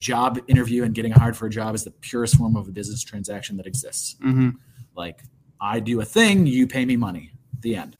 [0.00, 3.04] job interview and getting hired for a job is the purest form of a business
[3.04, 4.16] transaction that exists.
[4.24, 4.50] Mm-hmm.
[4.96, 5.20] Like
[5.60, 7.32] I do a thing, you pay me money.
[7.60, 7.96] The end.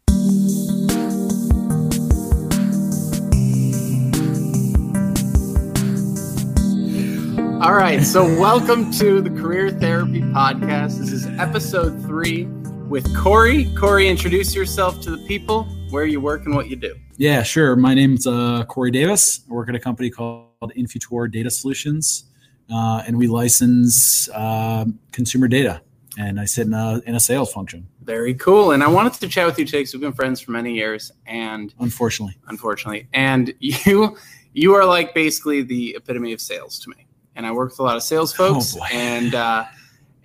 [7.62, 8.02] All right.
[8.02, 10.98] So, welcome to the Career Therapy Podcast.
[10.98, 12.46] This is episode three
[12.88, 13.66] with Cory.
[13.76, 16.94] Cory, introduce yourself to the people, where you work, and what you do.
[17.18, 17.76] Yeah, sure.
[17.76, 19.40] My name's uh, Cory Davis.
[19.50, 22.24] I work at a company called Infutor Data Solutions,
[22.72, 25.80] uh, and we license uh, consumer data.
[26.18, 27.86] And I sit in a, in a sales function.
[28.02, 28.72] Very cool.
[28.72, 31.12] And I wanted to chat with you today because we've been friends for many years,
[31.26, 34.16] and Unfortunately, unfortunately, and you
[34.52, 37.06] you are like basically the epitome of sales to me.
[37.36, 38.86] And I work with a lot of sales folks, boy.
[38.92, 39.64] and uh,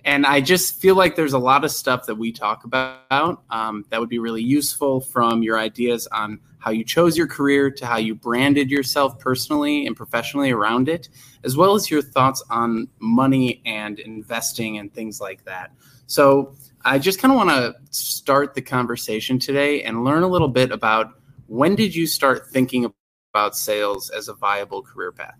[0.04, 3.84] and I just feel like there's a lot of stuff that we talk about um,
[3.90, 7.86] that would be really useful from your ideas on how you chose your career to
[7.86, 11.08] how you branded yourself personally and professionally around it,
[11.44, 15.70] as well as your thoughts on money and investing and things like that.
[16.06, 20.48] So I just kind of want to start the conversation today and learn a little
[20.48, 21.14] bit about
[21.46, 22.92] when did you start thinking
[23.32, 25.38] about sales as a viable career path?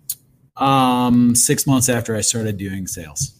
[0.56, 3.34] um, six months after I started doing sales.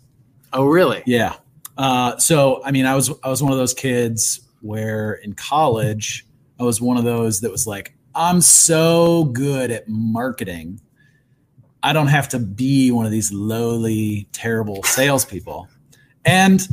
[0.53, 1.03] Oh, really?
[1.07, 1.37] Yeah.
[1.77, 6.26] Uh, so I mean, I was I was one of those kids where in college
[6.59, 10.81] I was one of those that was like, I'm so good at marketing.
[11.83, 15.69] I don't have to be one of these lowly, terrible salespeople.
[16.25, 16.67] and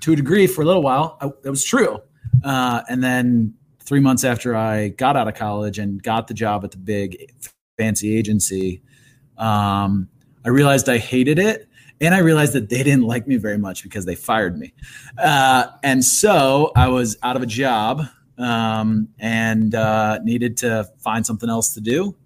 [0.00, 2.00] to a degree, for a little while, that was true.
[2.42, 6.64] Uh, and then three months after I got out of college and got the job
[6.64, 7.30] at the big
[7.76, 8.82] fancy agency,
[9.36, 10.08] um,
[10.44, 11.68] I realized I hated it.
[12.00, 14.72] And I realized that they didn't like me very much because they fired me.
[15.18, 18.06] Uh, and so I was out of a job
[18.40, 22.16] um, and uh, needed to find something else to do.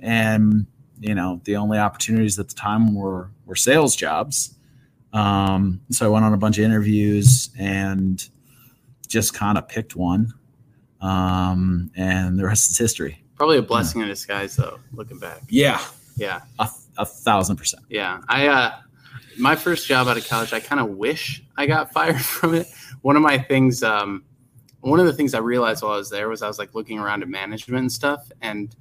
[0.00, 0.66] And,
[1.00, 4.54] you know, the only opportunities at the time were, were sales jobs.
[5.12, 8.26] Um, so I went on a bunch of interviews and
[9.08, 10.32] just kind of picked one.
[11.00, 13.22] Um, and the rest is history.
[13.36, 15.42] Probably a blessing in disguise, though, looking back.
[15.48, 15.80] Yeah,
[16.16, 16.40] Yeah.
[16.58, 17.84] a, a thousand percent.
[17.88, 18.20] Yeah.
[18.28, 18.72] I, uh,
[19.38, 22.66] my first job out of college, I kind of wish I got fired from it.
[23.02, 24.24] One of my things, um,
[24.80, 26.98] one of the things I realized while I was there was I was like looking
[26.98, 28.30] around at management and stuff.
[28.42, 28.74] And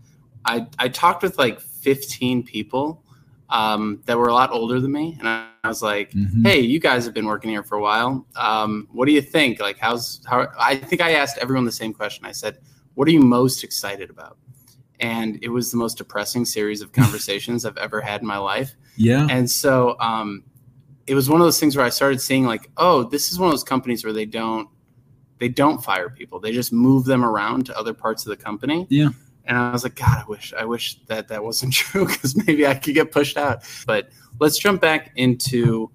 [0.46, 3.03] I, I talked with like 15 people
[3.50, 5.16] um, that were a lot older than me.
[5.19, 6.46] And I, I was like, Mhm.
[6.46, 8.25] hey, you guys have been working here for a while.
[8.36, 9.59] Um, what do you think?
[9.59, 10.47] Like, how's how?
[10.59, 12.25] I think I asked everyone the same question.
[12.25, 12.59] I said,
[12.96, 14.38] what are you most excited about?
[15.00, 18.75] And it was the most depressing series of conversations I've ever had in my life.
[18.96, 19.28] Yeah.
[19.30, 20.44] And so um,
[21.06, 23.47] it was one of those things where I started seeing like, oh, this is one
[23.47, 24.68] of those companies where they don't
[25.40, 26.40] they don't fire people.
[26.40, 28.88] They just move them around to other parts of the company.
[28.90, 29.09] Yeah.
[29.46, 32.66] And I was like, God, I wish I wish that that wasn't true because maybe
[32.68, 33.64] I could get pushed out.
[33.86, 34.09] But
[34.40, 35.90] let's jump back into,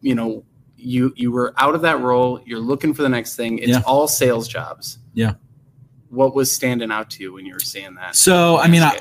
[0.00, 0.44] you know,
[0.76, 2.40] you you were out of that role.
[2.44, 3.58] You're looking for the next thing.
[3.58, 3.82] It's Yeah.
[3.86, 4.98] all sales jobs.
[5.14, 5.34] Yeah.
[6.08, 8.16] What was standing out to you when you were seeing that?
[8.16, 9.00] So I mean, I.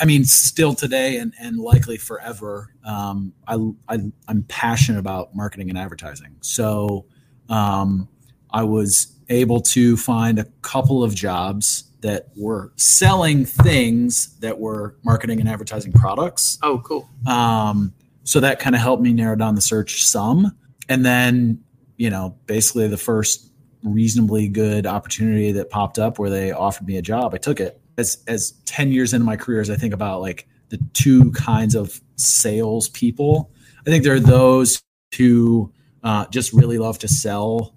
[0.00, 3.54] I mean, still today and, and likely forever, um, I,
[3.88, 6.34] I I'm passionate about marketing and advertising.
[6.40, 7.06] So
[7.48, 8.08] um,
[8.54, 14.94] I was able to find a couple of jobs that were selling things that were
[15.04, 16.58] marketing and advertising products.
[16.62, 17.08] oh, cool.
[17.26, 20.56] Um, so that kind of helped me narrow down the search some.
[20.88, 21.64] And then,
[21.96, 23.50] you know, basically the first
[23.82, 27.80] reasonably good opportunity that popped up where they offered me a job, I took it.
[27.98, 31.74] As as 10 years into my career, as I think about like the two kinds
[31.74, 33.50] of sales people,
[33.86, 34.80] I think there are those
[35.16, 35.72] who
[36.04, 37.73] uh, just really love to sell,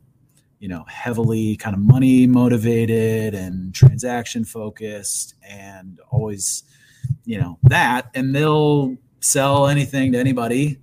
[0.59, 6.63] you know, heavily kind of money motivated and transaction focused and always,
[7.25, 8.09] you know, that.
[8.15, 10.79] And they'll sell anything to anybody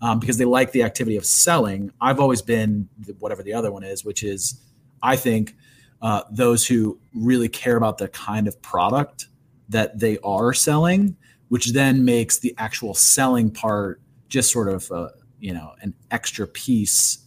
[0.00, 1.90] um, because they like the activity of selling.
[2.00, 2.88] I've always been
[3.18, 4.60] whatever the other one is, which is,
[5.02, 5.54] I think,
[6.02, 9.28] uh, those who really care about the kind of product
[9.68, 11.16] that they are selling,
[11.48, 15.08] which then makes the actual selling part just sort of, uh,
[15.38, 17.23] you know, an extra piece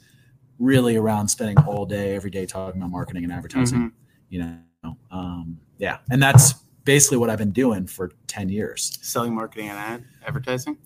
[0.59, 3.91] really around spending all day, every day talking about marketing and advertising, Mhm.
[4.29, 4.97] you know?
[5.11, 5.97] Um, yeah.
[6.09, 8.97] And that's basically what I've been doing for 10 years.
[9.01, 10.77] Selling, marketing, and ad advertising.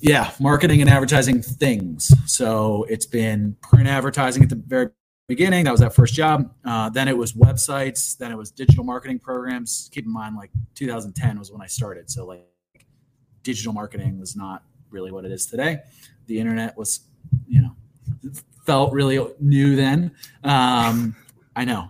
[0.00, 2.12] Yeah, marketing and advertising things.
[2.26, 4.88] So it's been print advertising at the very
[5.28, 5.64] beginning.
[5.64, 6.52] That was that first job.
[6.64, 8.16] Uh, then it was websites.
[8.16, 9.88] Then it was digital marketing programs.
[9.92, 12.10] Keep in mind, like 2010 was when I started.
[12.10, 12.44] So like
[13.42, 15.80] digital marketing was not really what it is today.
[16.26, 17.00] The internet was,
[17.46, 17.74] you know,
[18.64, 20.12] felt really new then.
[20.44, 21.14] Um,
[21.54, 21.88] I know.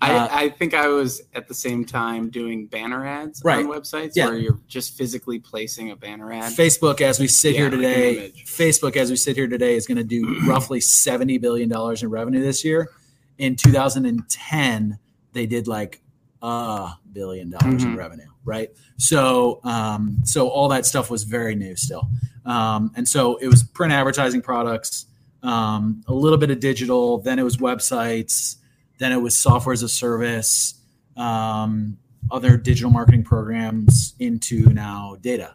[0.00, 3.64] I, Uh, I think I was at the same time doing banner ads Right.
[3.64, 4.26] on websites Yeah.
[4.26, 6.52] where you're just physically placing a banner ad.
[6.52, 8.44] Facebook, as we sit Yeah, here today, image.
[8.46, 12.10] Facebook, as we sit here today, is going to do roughly seventy billion dollars in
[12.10, 12.90] revenue this year.
[13.38, 14.98] In 2010,
[15.32, 16.00] they did like
[16.42, 17.96] a billion dollars in Mhm.
[17.96, 18.70] revenue, right?
[18.98, 22.08] So, um, so all that stuff was very new still,
[22.46, 25.06] um, and so it was print advertising products,
[25.42, 28.56] um, a little bit of digital, then it was websites,
[28.98, 30.74] then it was software as a service,
[31.16, 31.98] um,
[32.30, 35.54] other digital marketing programs into now data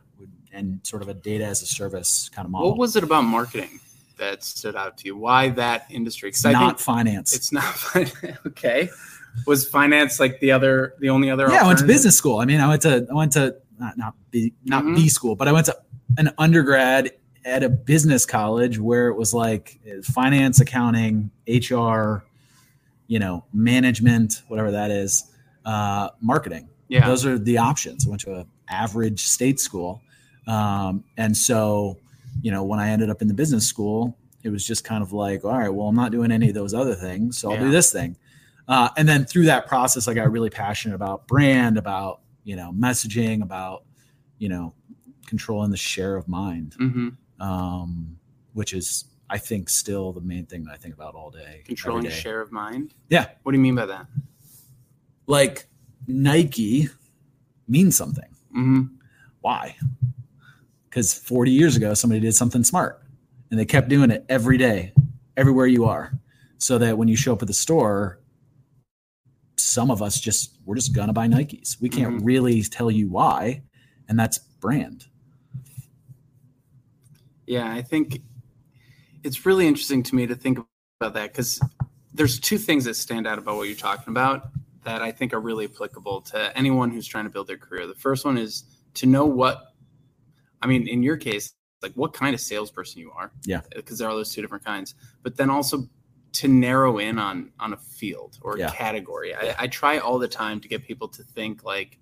[0.54, 2.70] and sort of a data as a service kind of model.
[2.70, 3.80] What was it about marketing
[4.18, 5.18] that stood out to you?
[5.18, 6.30] Why that industry?
[6.30, 7.36] Because I not finance.
[7.36, 8.38] it's not finance.
[8.48, 8.90] okay.
[9.48, 11.50] Was finance like the other, the only other?
[11.50, 12.40] yeah, I went to business school.
[12.40, 14.96] I mean, I went to I went to not not B not Mhm.
[14.96, 15.78] B school, but I went to
[16.20, 17.12] an undergrad
[17.46, 22.24] at a business college where it was like uh, finance, accounting, HR,
[23.08, 25.32] you know, management, whatever that is,
[25.66, 26.70] uh, marketing.
[26.88, 28.06] Yeah, Those are the options.
[28.06, 30.02] I went to an average state school,
[30.48, 31.98] um, and so
[32.42, 35.14] you know, when I ended up in the business school, it was just kind of
[35.14, 37.72] like, all right, well, I'm not doing any of those other things, so I'll do
[37.72, 38.18] this thing.
[38.68, 42.74] Uh, and then through that process, I got really passionate about brand, about you know,
[42.78, 43.84] messaging, about
[44.38, 44.74] you know,
[45.26, 47.10] controlling the share of mind, hmm
[47.44, 48.18] um,
[48.54, 51.62] which is, I think, still the main thing that I think about all day.
[51.66, 52.10] controlling day.
[52.10, 52.94] share of mind.
[53.10, 53.28] Yeah.
[53.44, 54.08] What do you mean by that?
[55.28, 55.68] Like
[56.08, 56.90] Nike
[57.68, 58.30] means something.
[58.52, 58.84] hmm
[59.42, 59.76] Why?
[60.90, 63.02] Because 40 years ago, somebody did something smart
[63.52, 64.94] and they kept doing it every day,
[65.38, 66.14] everywhere you are.
[66.60, 68.20] So that when you show up at the store,
[69.58, 71.82] some of us just, we're just going to buy Nikes.
[71.82, 72.26] We can't Mhm.
[72.26, 73.64] really tell you why.
[74.08, 75.08] And that's brand.
[77.54, 78.20] Yeah, I think
[79.24, 80.58] it's really interesting to me to think
[81.00, 81.62] about that because
[82.12, 84.50] there's two things that stand out about what you're talking about
[84.84, 87.86] that I think are really applicable to anyone who's trying to build their career.
[87.86, 88.64] The first one is
[88.96, 89.74] to know what,
[90.64, 91.54] I mean, in your case,
[91.84, 93.32] like what kind of salesperson you are.
[93.46, 93.62] Yeah.
[93.76, 94.96] Because there are those two different kinds.
[95.22, 95.88] But then also
[96.34, 98.72] to narrow in on on a field or a Yeah.
[98.72, 99.36] category.
[99.36, 102.00] I, I try all the time to get people to think like,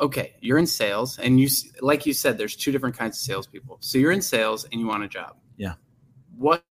[0.00, 1.48] okay, you're in sales, and you
[1.80, 3.78] like you said, there's two different kinds of salespeople.
[3.80, 5.36] So you're in sales and you want a job.
[5.56, 5.74] Yeah.
[6.36, 6.64] What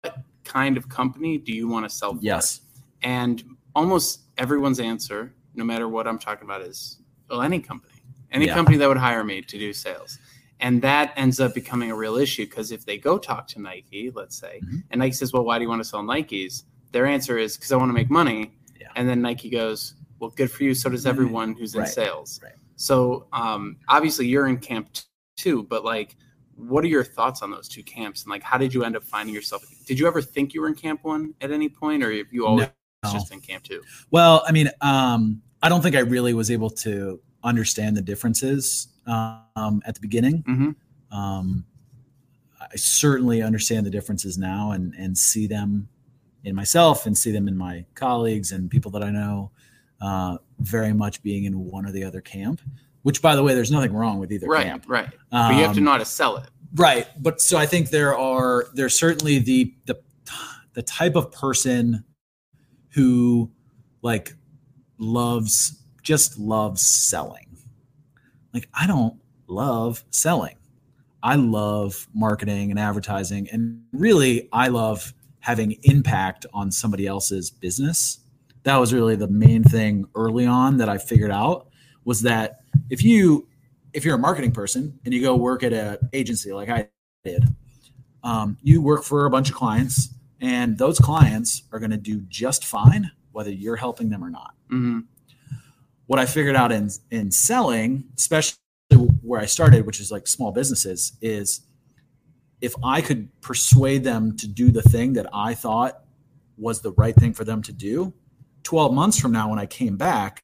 [0.44, 2.16] kind of company do you want to sell?
[2.16, 2.20] For?
[2.22, 2.62] Yes.
[3.04, 3.44] And
[3.76, 7.00] almost everyone's answer, no matter what I'm talking about, is
[7.30, 7.94] well, any company,
[8.32, 8.56] any Yeah.
[8.56, 10.18] company that would hire me to do sales.
[10.62, 14.12] And that ends up becoming a real issue because if they go talk to Nike,
[14.14, 14.84] let's say, Mhm.
[14.90, 16.64] and Nike says, Well, why do you want to sell Nikes?
[16.92, 18.52] Their answer is because I want to make money.
[18.82, 18.88] Yeah.
[18.96, 20.74] And then Nike goes, Well, good for you.
[20.74, 21.90] So does everyone who's in Right.
[21.90, 22.42] sales.
[22.44, 22.52] Right.
[22.80, 24.88] So um, obviously you're in camp
[25.36, 26.16] two, but like,
[26.56, 28.24] what are your thoughts on those two camps?
[28.24, 29.66] And like, how did you end up finding yourself?
[29.86, 32.68] Did you ever think you were in camp one at any point, or you always
[33.04, 33.12] No.
[33.12, 33.82] just in camp two?
[34.12, 38.88] Well, I mean, um, I don't think I really was able to understand the differences
[39.06, 40.44] um, at the beginning.
[40.44, 40.76] Mhm.
[41.12, 41.66] Um,
[42.62, 45.90] I certainly understand the differences now and and see them
[46.46, 49.52] in myself and see them in my colleagues and people that I know.
[50.02, 52.62] Uh, very much being in one or the other camp.
[53.04, 54.86] Which, by the way, there's nothing wrong with either Right, camp.
[54.88, 55.06] right.
[55.06, 55.14] Right.
[55.32, 56.50] But you have to Um, know how to sell it.
[56.76, 60.00] Right, but so I think there are there's certainly the the
[60.74, 62.04] the type of person
[62.90, 63.50] who
[64.02, 64.34] like
[65.00, 67.58] loves just loves selling.
[68.54, 70.56] Like I don't love selling.
[71.24, 78.20] I love marketing and advertising and really I love having impact on somebody else's business.
[78.64, 81.68] That was really the main thing early on that I figured out
[82.06, 83.48] was that if you
[83.94, 86.90] if you're a marketing person and you go work at an agency like I
[87.24, 87.44] did,
[88.24, 90.10] um, you work for a bunch of clients,
[90.42, 94.54] and those clients are going to do just fine whether you're helping them or not.
[94.70, 95.00] hmm
[96.08, 98.58] What I figured out in in selling, especially
[99.22, 101.62] where I started, which is like small businesses, is
[102.62, 106.04] if I could persuade them to do the thing that I thought
[106.58, 108.14] was the right thing for them to do,
[108.70, 110.44] 12 months from now when I came back,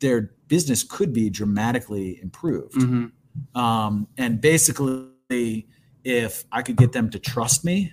[0.00, 2.80] their business could be dramatically improved.
[2.82, 3.06] hmm
[3.54, 5.68] Um, and basically,
[6.04, 7.92] if I could get them to trust me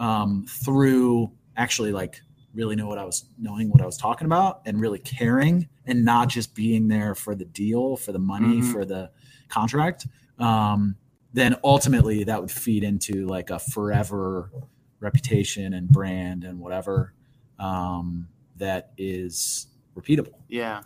[0.00, 2.20] um, through actually like
[2.52, 6.04] really know what I was knowing what I was talking about and really caring and
[6.04, 8.72] not just being there for the deal, for the money, Mhm.
[8.72, 9.12] for the
[9.48, 10.08] contract,
[10.40, 10.96] um,
[11.32, 14.50] then ultimately that would feed into like a forever
[14.98, 17.12] reputation and brand and whatever
[17.58, 20.34] um, that is repeatable.
[20.48, 20.82] Yeah,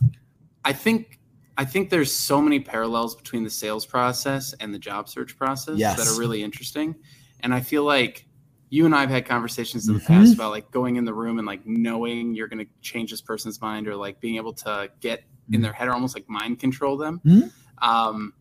[0.64, 1.18] I think
[1.56, 5.78] I think there's so many parallels between the sales process and the job search process
[5.78, 5.96] Yes.
[5.98, 6.94] that are really interesting,
[7.40, 8.26] and I feel like
[8.70, 10.06] you and I've had conversations in the Mhm.
[10.06, 13.20] past about like going in the room and like knowing you're going to change this
[13.20, 15.62] person's mind or like being able to get in Mhm.
[15.64, 17.20] their head or almost like mind control them.
[17.24, 17.50] Mhm.
[17.82, 18.32] Um,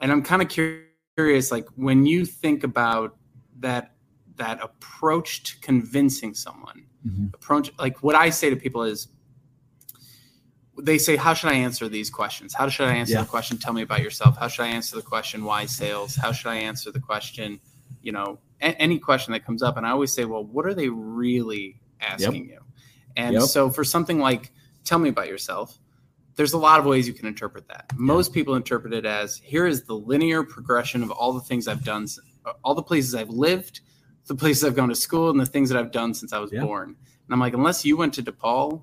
[0.00, 0.48] and I'm kind of
[1.16, 3.16] curious, like when you think about
[3.60, 3.94] that
[4.36, 7.32] that approach to convincing someone, Mhm.
[7.34, 9.08] approach like what I say to people is
[10.82, 12.54] they say, How should I answer these questions?
[12.54, 13.22] How should I answer Yeah.
[13.22, 14.36] the question, tell me about yourself?
[14.38, 16.16] How should I answer the question, why sales?
[16.16, 17.60] How should I answer the question,
[18.02, 19.76] you know, a- any question that comes up?
[19.76, 22.60] And I always say, Well, what are they really asking you?
[23.16, 23.42] And Yep.
[23.44, 24.52] so for something like,
[24.84, 25.78] Tell me about yourself,
[26.36, 27.92] there's a lot of ways you can interpret that.
[27.98, 31.84] Most people interpret it as here is the linear progression of all the things I've
[31.84, 32.06] done,
[32.64, 33.80] all the places I've lived,
[34.26, 36.52] the places I've gone to school, and the things that I've done since I was
[36.52, 36.62] Yeah.
[36.62, 36.88] born.
[36.90, 38.82] And I'm like, unless you went to DePaul,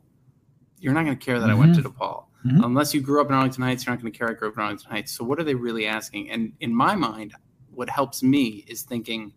[0.80, 2.26] you're not going to care that I went to DePaul.
[2.46, 2.64] Mhm.
[2.64, 4.56] Unless you grew up in Arlington Heights, you're not going to care I grew up
[4.56, 5.12] in Arlington Heights.
[5.12, 6.30] So what are they really asking?
[6.30, 7.34] And in my mind,
[7.72, 9.34] what helps me is thinking,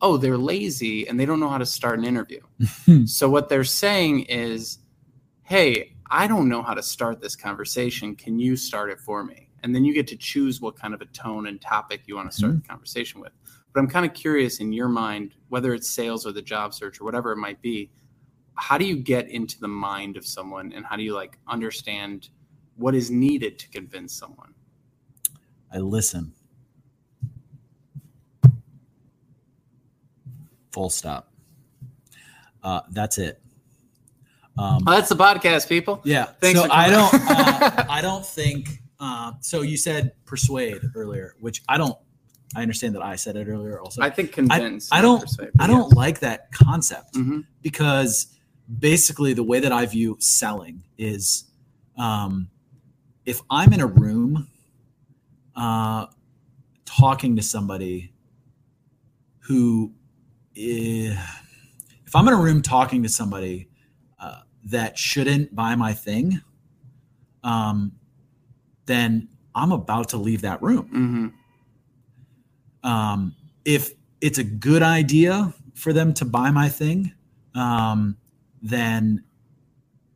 [0.00, 2.40] oh, they're lazy and they don't know how to start an interview.
[3.06, 4.78] so what they're saying is,
[5.42, 8.14] hey, I don't know how to start this conversation.
[8.14, 9.48] Can you start it for me?
[9.62, 12.30] And then you get to choose what kind of a tone and topic you want
[12.30, 13.32] to start the conversation with.
[13.76, 16.98] But I'm kind of curious in your mind, whether it's sales or the job search
[16.98, 17.90] or whatever it might be,
[18.54, 22.30] how do you get into the mind of someone and how do you like understand
[22.76, 24.54] what is needed to convince someone?
[25.70, 26.32] I listen.
[30.72, 31.30] Full stop.
[32.62, 33.42] Uh, that's it.
[34.56, 36.00] Um, Oh, that's the podcast, people.
[36.02, 36.24] yeah.
[36.40, 37.12] Thanks so I don't.
[37.12, 38.80] Uh, I don't think.
[38.98, 41.98] Uh, so you said persuade earlier, which I don't.
[42.54, 43.80] I understand that I said it earlier.
[43.80, 44.90] Also, I think convince.
[44.92, 48.28] I not don't- persuade, I don't like that concept hmm because
[48.78, 51.44] basically the way that I view selling is
[51.98, 52.48] um,
[53.24, 54.48] if I'm in a room
[55.56, 56.06] uh,
[56.84, 58.12] talking to somebody
[59.40, 59.92] who,
[60.56, 61.16] eh,
[62.06, 63.68] if I'm in a room talking to somebody
[64.20, 66.40] uh, that shouldn't buy my thing,
[67.42, 67.92] um,
[68.86, 71.26] then I'm about to leave that room hmm
[72.86, 77.12] um, if it's a good idea for them to buy my thing,
[77.54, 78.16] um,
[78.62, 79.22] then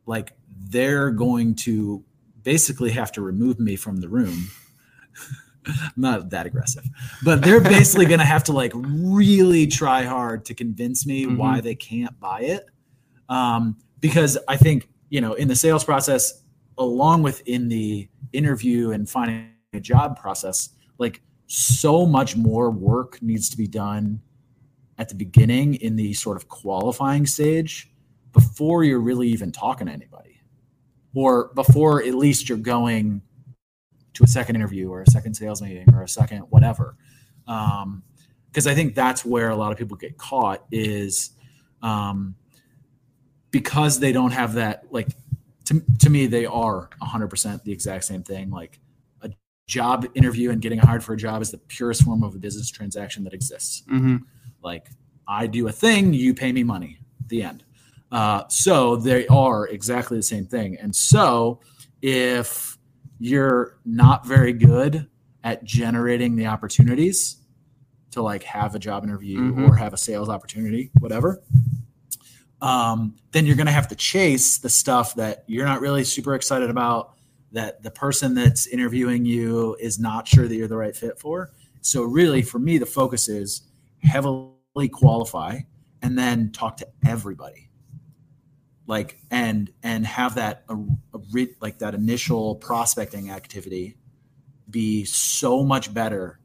[0.05, 0.31] like
[0.69, 2.03] they're going to
[2.43, 4.47] basically have to remove me from the room.
[5.67, 6.87] I'm not that aggressive,
[7.23, 11.37] but they're basically going to have to like really try hard to convince me Mhm.
[11.37, 12.65] why they can't buy it.
[13.29, 16.41] Um, because I think, you know, in the sales process,
[16.77, 23.21] along with in the interview and finding a job process, like so much more work
[23.21, 24.21] needs to be done
[24.97, 27.91] at the beginning in the sort of qualifying stage
[28.33, 30.41] before you're really even talking to anybody.
[31.13, 33.21] Or before at least you're going
[34.13, 36.95] to a second interview or a second sales meeting or a second whatever.
[37.47, 38.03] Um,
[38.47, 41.31] because i think that's where a lot of people get caught is
[41.81, 42.35] um,
[43.49, 45.07] because they don't have that like
[45.65, 48.49] to, to me they are 100% the exact same thing.
[48.49, 48.79] Like
[49.71, 52.69] job interview and getting hired for a job is the purest form of a business
[52.69, 53.83] transaction that exists.
[53.87, 54.17] Hmm
[54.63, 54.89] like
[55.27, 56.99] i do a thing you pay me money.
[57.29, 57.63] The end.
[58.11, 60.77] Uh, so they are exactly the same thing.
[60.81, 61.61] And so
[62.01, 62.77] if
[63.17, 65.07] you're not very good
[65.43, 67.37] at generating the opportunities
[68.11, 69.67] to like have a job interview Mhm.
[69.69, 71.41] or have a sales opportunity whatever
[72.61, 76.35] um, then you're going to have to chase the stuff that you're not really super
[76.35, 77.13] excited about
[77.51, 81.51] that the person that's interviewing you is not sure that you're the right fit for.
[81.81, 83.63] So really for me the focus is
[83.99, 85.59] heavily qualify
[86.01, 87.69] and then talk to everybody.
[88.87, 93.97] Like and and have that a, a re- like that initial prospecting activity
[94.69, 96.39] be so much better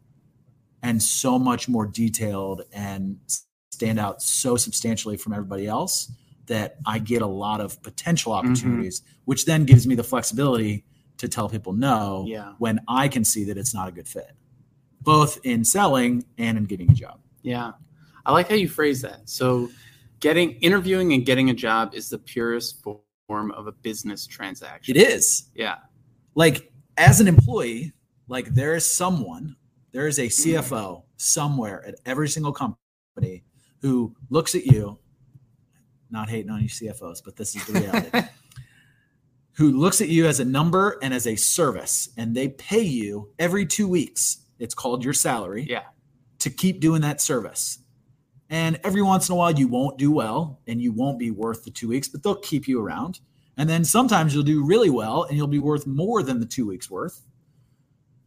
[0.83, 3.19] and so much more detailed and
[3.73, 6.13] stand out so substantially from everybody else
[6.47, 8.47] that I get a lot of potential mm-hmm.
[8.47, 10.85] opportunities, which then gives me the flexibility
[11.19, 12.55] to tell people no Yeah.
[12.59, 14.33] when I can see that it's not a good fit,
[15.01, 17.21] both in selling and in getting a job.
[17.43, 17.73] Yeah.
[18.25, 19.29] I like how you phrase that.
[19.29, 19.71] So,
[20.21, 24.97] getting interviewing and getting a job is the purest form of a business transaction.
[24.97, 25.77] It is Yeah.
[26.35, 27.93] like as an employee,
[28.29, 29.57] like there is someone,
[29.93, 30.57] there is a mm-hmm.
[30.57, 33.45] CFO somewhere at every single company
[33.83, 34.99] who looks at you,
[36.11, 38.29] not hating on you CFOs, but this is the reality.
[39.57, 43.31] who looks at you as a number and as a service, and they pay you
[43.39, 44.39] every two weeks.
[44.59, 45.83] It's called your salary Yeah.
[46.41, 47.79] to keep doing that service.
[48.51, 51.65] And every once in a while, you won't do well and you won't be worth
[51.65, 53.21] the two weeks, but they'll keep you around.
[53.57, 56.67] And then sometimes you'll do really well and you'll be worth more than the two
[56.67, 57.23] weeks worth.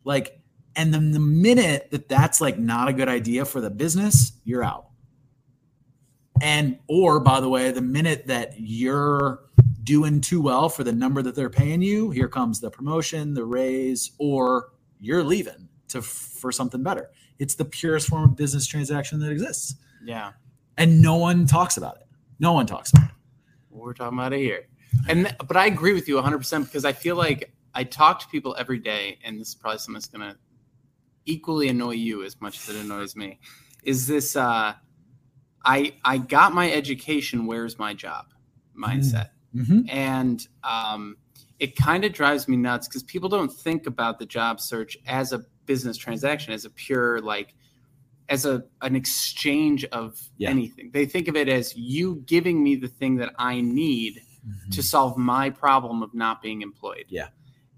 [0.03, 0.41] Like,
[0.75, 4.63] and then the minute that that's like not a good idea for the business, you're
[4.63, 4.87] out.
[6.41, 9.41] and or by the way, the minute that you're
[9.83, 13.45] doing too well for the number that they're paying you, here comes the promotion, the
[13.45, 14.69] raise, or
[14.99, 17.09] you're leaving to for something better.
[17.39, 19.75] It's the purest form of business transaction that exists.
[20.03, 20.31] Yeah.
[20.77, 22.07] And no one talks about it.
[22.39, 23.15] No one talks about it.
[23.69, 24.67] We're talking about it here.
[25.07, 28.55] And but I agree with you 100% because I feel like I talk to people
[28.57, 30.37] every day and this is probably something that's going to
[31.25, 33.39] equally annoy you as much as it annoys me.
[33.83, 34.73] Is this uh
[35.63, 38.27] I I got my education, where's my job
[38.77, 39.29] mindset.
[39.55, 39.89] Mm-hmm.
[39.89, 41.17] And um
[41.59, 45.33] it kind of drives me nuts because people don't think about the job search as
[45.33, 47.53] a business transaction, as a pure like
[48.29, 50.49] as a an exchange of Yeah.
[50.51, 50.91] anything.
[50.93, 54.69] They think of it as you giving me the thing that I need Mm-hmm.
[54.69, 57.03] to solve my problem of not being employed.
[57.09, 57.27] Yeah.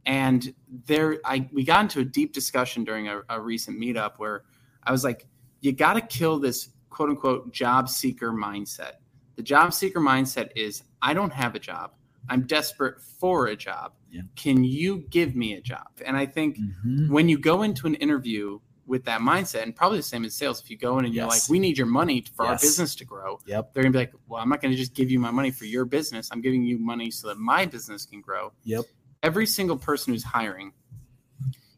[0.05, 0.53] And
[0.85, 4.43] there I we got into a deep discussion during a, a recent meetup where
[4.83, 5.25] I was like,
[5.61, 8.93] you gotta kill this quote unquote job seeker mindset.
[9.41, 11.93] The job seeker mindset is I don't have a job.
[12.29, 13.93] I'm desperate for a job.
[14.11, 14.21] Yeah.
[14.35, 15.87] Can you give me a job?
[16.05, 17.09] And I think Mhm.
[17.09, 20.61] when you go into an interview with that mindset, and probably the same as sales,
[20.61, 23.03] if you go in and you're like, we need your money for our business to
[23.03, 23.73] grow, Yep.
[23.73, 25.85] they're gonna be like, well, I'm not gonna just give you my money for your
[25.85, 26.29] business.
[26.31, 28.51] I'm giving you money so that my business can grow.
[28.63, 28.85] Yep.
[29.23, 30.71] Every single person who's hiring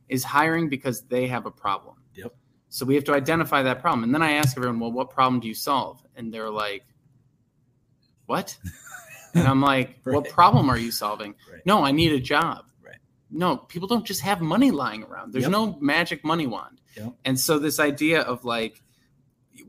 [0.10, 1.96] is hiring because they have a problem.
[2.16, 2.36] Yep.
[2.68, 4.04] So we have to identify that problem.
[4.04, 6.06] And then I ask everyone, well, what problem do you solve?
[6.18, 6.84] And they're like,
[8.26, 8.58] what?
[9.34, 11.36] and I'm like, what problem are you solving?
[11.52, 11.62] Right.
[11.66, 12.66] No, I need a job.
[12.84, 12.98] Right.
[13.32, 15.34] No, people don't just have money lying around.
[15.34, 15.52] There's Yep.
[15.52, 16.82] no magic money wand.
[16.96, 17.14] Yep.
[17.26, 18.82] And so this idea of like,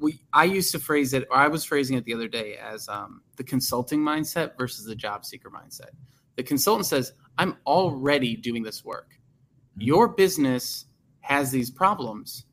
[0.00, 2.88] we, I used to phrase it, or I was phrasing it the other day as
[2.88, 5.90] um, the consulting mindset versus the job seeker mindset.
[6.36, 9.10] The consultant says, I'm already doing this work.
[9.12, 9.82] Mm-hmm.
[9.82, 10.86] Your business
[11.20, 12.44] has these problems.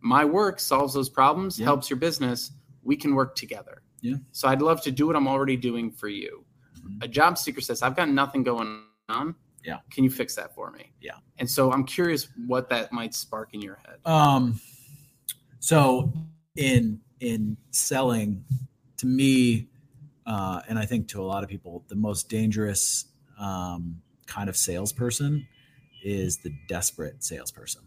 [0.00, 1.64] My work solves those problems, Yeah.
[1.66, 2.52] helps your business.
[2.82, 3.82] We can work together.
[4.00, 4.16] Yeah.
[4.32, 6.44] So I'd love to do what I'm already doing for you.
[6.80, 7.02] Mhm.
[7.02, 9.34] A job seeker says, I've got nothing going on.
[9.64, 9.78] Yeah.
[9.90, 10.92] Can you fix that for me?
[11.00, 11.16] Yeah.
[11.38, 13.98] And so I'm curious what that might spark in your head.
[14.04, 14.60] Um,
[15.58, 16.12] so
[16.56, 18.44] in in selling,
[18.98, 19.68] to me,
[20.26, 23.06] uh, and I think to a lot of people, the most dangerous
[23.38, 25.46] um, kind of salesperson
[26.04, 27.82] is the desperate salesperson.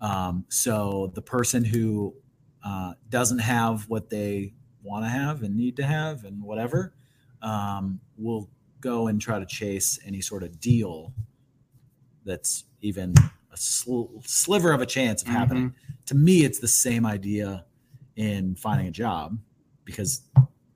[0.00, 2.14] Um, so the person who
[2.62, 4.52] uh, doesn't have what they
[4.88, 6.94] want to have and need to have and whatever
[7.42, 8.48] um, will
[8.80, 11.12] go and try to chase any sort of deal
[12.24, 13.14] that's even
[13.52, 15.74] a sl- sliver of a chance of happening.
[16.06, 17.64] To me, it's the same idea
[18.16, 19.38] in finding a job
[19.84, 20.22] because,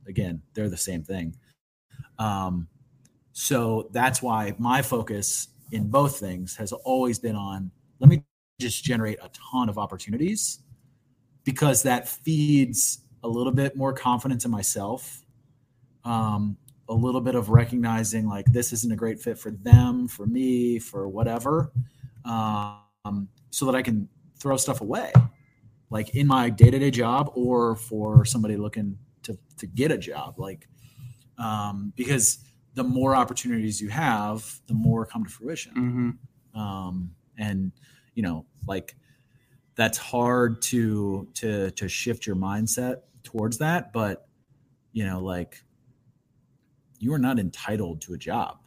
[0.06, 1.36] again, they're the same thing.
[2.18, 2.68] Um,
[3.32, 8.24] so that's why my focus in both things has always been on let me
[8.60, 10.60] just generate a ton of opportunities
[11.44, 15.22] because that feeds a little bit more confidence in myself
[16.04, 16.56] um,
[16.88, 20.78] a little bit of recognizing like this isn't a great fit for them for me
[20.78, 21.72] for whatever
[22.24, 24.08] um, so that i can
[24.38, 25.12] throw stuff away
[25.90, 30.68] like in my day-to-day job or for somebody looking to, to get a job like
[31.38, 32.38] um, because
[32.74, 35.72] the more opportunities you have the more come to fruition.
[35.74, 36.10] Hmm
[36.54, 37.72] um, and
[38.14, 38.94] you know like
[39.74, 44.26] that's hard to to to shift your mindset towards that but
[44.92, 45.62] you know like
[46.98, 48.58] you are not entitled to a job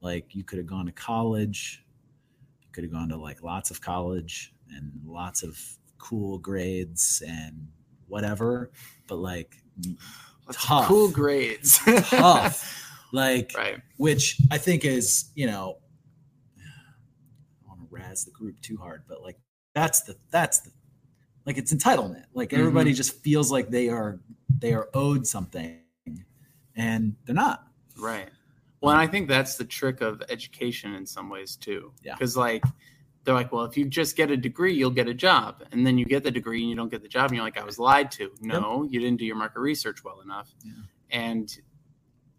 [0.00, 1.84] like you could have gone to college
[2.62, 5.58] you could have gone to like lots of college and lots of
[5.98, 7.68] cool grades and
[8.08, 8.70] whatever
[9.06, 9.56] but like
[10.52, 10.86] Tough.
[10.86, 11.78] Cool grades.
[12.10, 13.80] tough like right.
[13.96, 15.78] which I think is, you know,
[16.58, 19.38] I don't want to razz the group too hard, but like
[19.74, 20.72] that's the that's the
[21.46, 22.24] like it's entitlement.
[22.34, 22.60] Like mm-hmm.
[22.60, 24.20] everybody just feels like they are
[24.58, 25.80] they are owed something,
[26.76, 27.66] and they're not.
[27.98, 28.28] Right.
[28.80, 31.92] Well, and I think that's the trick of education in some ways too.
[32.02, 32.14] Yeah.
[32.14, 32.64] Because like
[33.24, 35.96] they're like, well, if you just get a degree, you'll get a job, and then
[35.96, 37.78] you get the degree and you don't get the job, and you're like, I was
[37.78, 38.32] lied to.
[38.40, 40.54] No, you didn't do your market research well enough.
[40.64, 40.72] Yeah.
[41.10, 41.58] And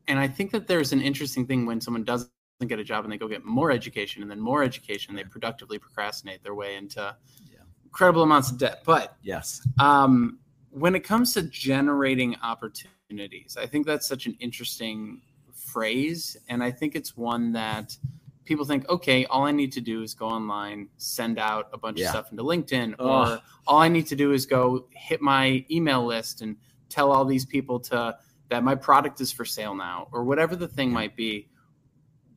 [0.07, 2.29] and I think that there's an interesting thing when someone doesn't
[2.67, 5.79] get a job and they go get more education and then more education, they productively
[5.79, 7.15] procrastinate their way into
[7.51, 7.54] Yeah.
[7.95, 8.81] Incredible amounts of debt.
[8.85, 9.65] But Yes.
[9.79, 10.37] um,
[10.71, 15.21] when it comes to generating opportunities, I think that's such an interesting
[15.53, 16.35] phrase.
[16.49, 17.97] And I think it's one that
[18.43, 21.97] people think, okay, all I need to do is go online, send out a bunch
[21.99, 22.07] Yeah.
[22.07, 23.05] of stuff into LinkedIn, Ugh.
[23.39, 26.57] or all I need to do is go hit my email list and
[26.89, 28.17] tell all these people to
[28.49, 31.47] that my product is for sale now, or whatever the thing might be.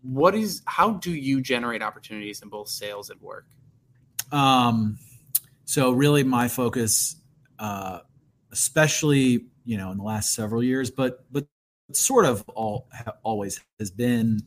[0.03, 3.47] What is how do you generate opportunities in both sales and work?
[4.31, 4.99] Um,
[5.69, 7.17] so really, my focus,
[7.59, 7.99] uh,
[8.53, 11.47] especially you know, in the last several years, but but
[11.93, 12.89] sort of all
[13.23, 14.41] always has been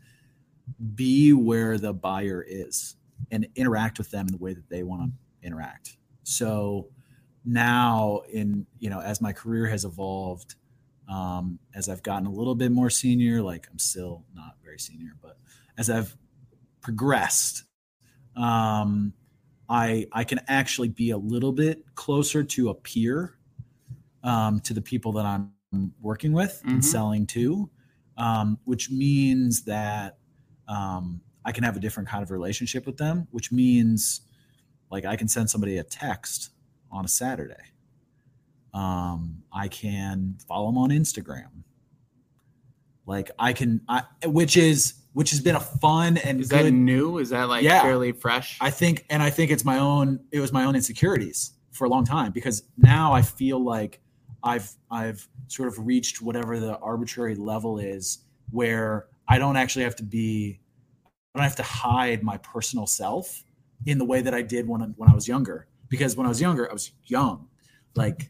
[0.96, 2.96] be where the buyer is
[3.30, 5.98] and interact with them in the way that they want to interact.
[6.24, 6.88] So
[7.46, 10.56] now in you know as my career has evolved
[11.10, 15.16] um, as i've gotten a little bit more senior like i'm still not very senior
[15.24, 15.38] but
[15.76, 16.16] as i've
[16.82, 17.64] progressed
[18.36, 19.12] um,
[19.72, 23.38] i i can actually be a little bit closer to a peer
[24.24, 25.52] um, to the people that i'm
[26.02, 26.76] working with mm-hmm.
[26.76, 27.70] and selling to
[28.18, 30.18] um, which means that
[30.68, 34.22] um, i can have a different kind of relationship with them which means
[34.92, 36.52] like i can send somebody a text
[36.92, 37.56] on a Saturday.
[38.74, 41.64] Um, I can follow them on Instagram.
[43.06, 46.72] Like I can, I, which is which has been a fun and is good, that
[46.72, 47.18] new?
[47.18, 48.58] Is that like yeah, fairly fresh?
[48.62, 50.20] I think, and I think it's my own.
[50.32, 54.02] It was my own insecurities for a long time because now I feel like
[54.44, 58.20] I've I've sort of reached whatever the arbitrary level is
[58.52, 60.60] where I don't actually have to be,
[61.34, 63.44] I don't have to hide my personal self
[63.86, 66.42] in the way that I did when when I was younger because when I was
[66.42, 67.48] younger, I was young,
[67.96, 68.30] like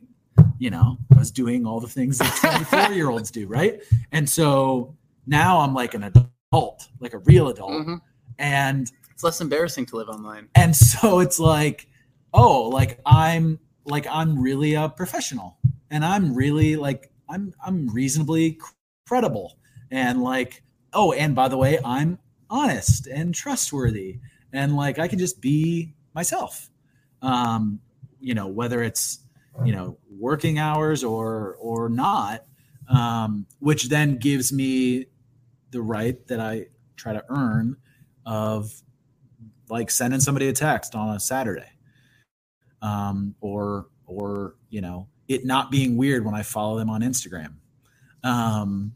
[0.58, 3.82] you know, I was doing all the things that 24 year olds do, right?
[4.12, 7.96] And so now I'm like an adult, like a real adult, mm-hmm.
[8.40, 10.50] and it's less embarrassing to live online.
[10.56, 11.88] And so it's like,
[12.34, 15.58] oh, like I'm like I'm really a professional,
[15.90, 18.60] and I'm really like I'm I'm reasonably
[19.08, 19.58] credible,
[19.90, 24.20] and like oh, and by the way, I'm honest and trustworthy,
[24.52, 26.72] and like I can just be myself
[27.22, 27.80] um,
[28.20, 29.20] you know, whether it's
[29.66, 32.46] you know working hours or or not,
[32.90, 35.08] um, which then gives me
[35.72, 37.78] the right that I try to earn
[38.26, 38.72] of
[39.70, 41.70] like sending somebody a text on a Saturday,
[42.82, 47.54] um, or or you know it not being weird when I follow them on Instagram.
[48.24, 48.94] Um,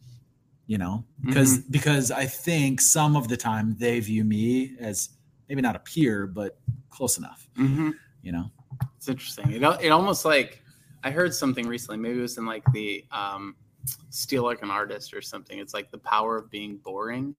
[0.67, 1.71] you know, because mm-hmm.
[1.71, 5.09] because I think some of the time they view me as
[5.47, 6.57] maybe not a peer, but
[6.89, 7.47] close enough.
[7.57, 7.91] Mm-hmm
[8.25, 8.51] you know
[8.97, 10.61] it's interesting it, it almost like
[11.03, 13.55] i heard something recently maybe it was in like the um
[14.09, 17.35] steal like an artist or something it's like the power of being boring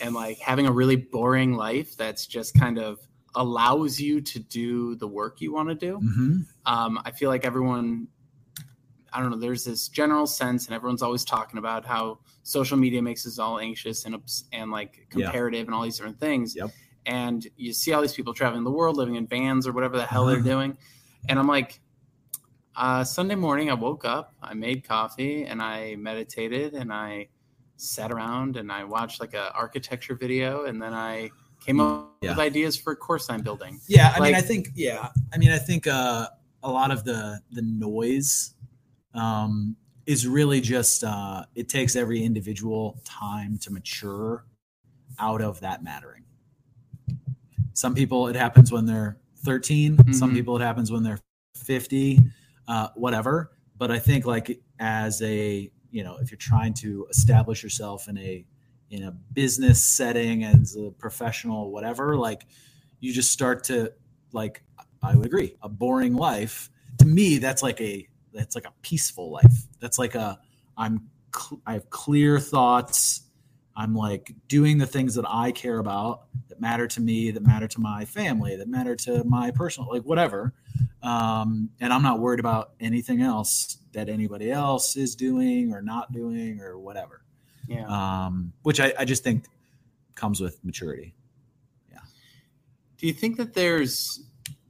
[0.00, 2.98] and like having a really boring life that's just kind of
[3.34, 6.38] allows you to do the work you want to do mm-hmm.
[6.66, 8.08] um, i feel like everyone
[9.12, 13.00] i don't know there's this general sense and everyone's always talking about how social media
[13.00, 14.16] makes us all anxious and
[14.52, 15.66] and like comparative yeah.
[15.66, 16.70] and all these different things yep
[17.08, 20.06] and you see all these people traveling the world, living in vans or whatever the
[20.06, 20.44] hell they're uh-huh.
[20.48, 20.78] doing.
[21.28, 21.80] And I'm like,
[22.78, 27.28] uh, Sunday morning, I woke up, I made coffee, and I meditated, and I
[27.76, 31.30] sat around and I watched like a architecture video, and then I
[31.64, 32.30] came up yeah.
[32.30, 33.80] with ideas for a course I'm building.
[33.88, 36.28] Yeah, I like, mean, I think, yeah, I mean, I think uh,
[36.62, 38.54] a lot of the the noise
[39.12, 44.44] um, is really just uh, it takes every individual time to mature
[45.18, 46.22] out of that mattering.
[47.74, 49.96] Some people it happens when they're 13.
[49.96, 50.12] Mm-hmm.
[50.12, 51.18] Some people it happens when they're
[51.56, 52.20] 50,
[52.68, 53.50] uh, whatever.
[53.76, 58.18] But I think like as a you know if you're trying to establish yourself in
[58.18, 58.44] a
[58.90, 62.46] in a business setting as a professional whatever like
[63.00, 63.92] you just start to
[64.32, 64.62] like
[65.02, 69.30] i would agree a boring life to me that's like a that's like a peaceful
[69.30, 70.38] life that's like a
[70.76, 73.22] i'm cl- i have clear thoughts
[73.78, 77.68] I'm like doing the things that I care about that matter to me, that matter
[77.68, 80.52] to my family, that matter to my personal, like whatever.
[81.02, 86.12] Um, and I'm not worried about anything else that anybody else is doing or not
[86.12, 87.22] doing or whatever.
[87.66, 87.86] Yeah.
[87.86, 89.44] Um, which I, I just think
[90.14, 91.14] comes with maturity.
[91.90, 91.98] Yeah.
[92.96, 94.20] Do you think that there's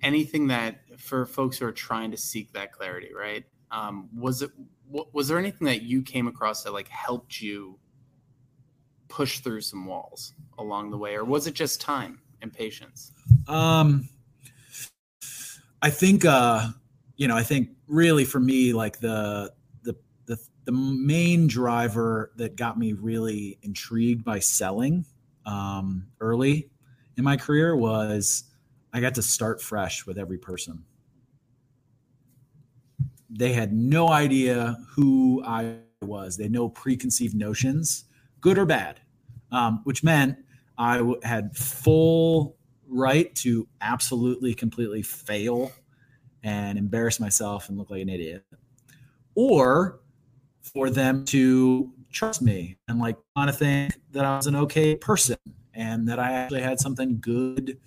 [0.02, 3.44] anything that for folks who are trying to seek that clarity, right?
[3.70, 4.50] Um, was it
[4.90, 7.78] was there anything that you came across that like helped you
[9.08, 13.12] push through some walls along the way, or was it just time and patience?
[13.46, 14.08] Um,
[15.80, 16.68] I think, uh,
[17.16, 22.56] you know, I think really for me, like the the the the main driver that
[22.56, 25.04] got me really intrigued by selling
[25.46, 26.70] um, early
[27.16, 28.44] in my career was
[28.92, 30.84] I got to start fresh with every person.
[33.30, 36.36] They had no idea who I was.
[36.36, 38.04] They had no preconceived notions
[38.40, 39.00] good or bad,
[39.50, 40.38] um, which meant
[40.78, 42.57] I w- had full
[42.88, 45.72] right to absolutely, completely fail
[46.42, 48.44] and embarrass myself and look like an idiot,
[49.34, 50.00] or
[50.62, 54.96] for them to trust me and like kind of think that I was an okay
[54.96, 55.36] person
[55.74, 57.78] and that I actually had something good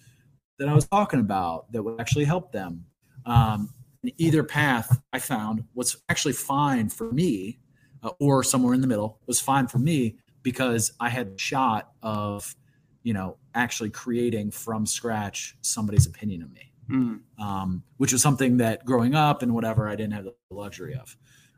[0.59, 2.85] that I was talking about that would actually help them.
[3.25, 3.69] Um,
[4.17, 7.59] either path I found was actually fine for me,
[8.03, 12.55] uh, or somewhere in the middle was fine for me because I had shot of,
[13.03, 17.19] you know, actually creating from scratch somebody's opinion of me, Mm.
[17.39, 21.15] um, which was something that growing up and whatever I didn't have the luxury of.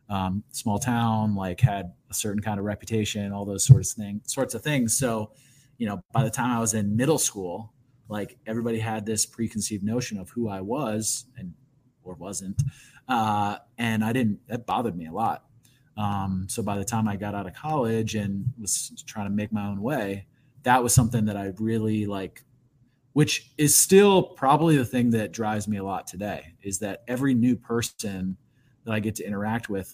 [0.10, 4.34] Um, small town, like had a certain kind of reputation, all those sorts of things,
[4.34, 4.96] sorts of things.
[4.98, 5.32] So,
[5.78, 7.74] you know, by the time I was in middle school,
[8.10, 11.54] like everybody had this preconceived notion of who I was and
[12.04, 12.62] or wasn't,
[13.08, 14.46] uh, and I didn't.
[14.48, 15.46] That bothered me a lot.
[15.96, 19.54] Um, so by the time I got out of college and was trying to make
[19.54, 20.28] my own way,
[20.64, 22.44] that was something that I really like,
[23.14, 26.54] which is still probably the thing that drives me a lot today.
[26.62, 28.38] Is that every new person
[28.86, 29.94] that I get to interact with,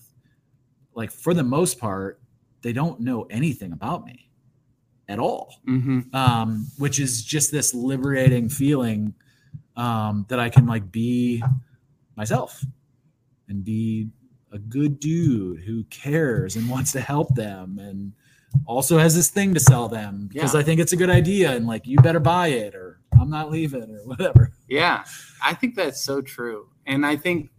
[0.94, 2.22] like for the most part,
[2.62, 4.30] they don't know anything about me
[5.08, 9.14] at all hmm um, which is just this liberating feeling
[9.76, 11.44] um, that I can like be
[12.16, 12.64] myself
[13.48, 14.10] and be
[14.52, 18.14] a good dude who cares and wants to help them and
[18.66, 20.60] also has this thing to sell them because Yeah.
[20.60, 23.52] I think it's a good idea and like you better buy it or I'm not
[23.52, 24.52] leaving or whatever.
[24.68, 25.04] Yeah,
[25.44, 27.50] I think that's so true, and I think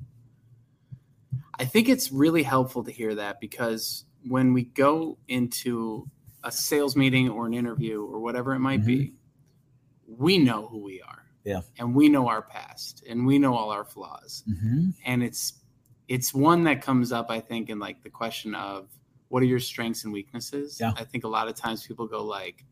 [1.59, 6.09] I think it's really helpful to hear that because when we go into
[6.42, 9.12] a sales meeting or an interview or whatever it might be,
[10.07, 11.24] we know who we are.
[11.44, 11.61] Yeah.
[11.79, 14.42] And we know our past and we know all our flaws.
[14.48, 14.90] Mm-hmm.
[15.05, 15.55] And it's
[16.09, 18.88] it's one that comes up, I think, in like the question of
[19.30, 20.78] what are your strengths and weaknesses?
[20.78, 20.92] Yeah.
[20.96, 22.64] I think a lot of times people go like,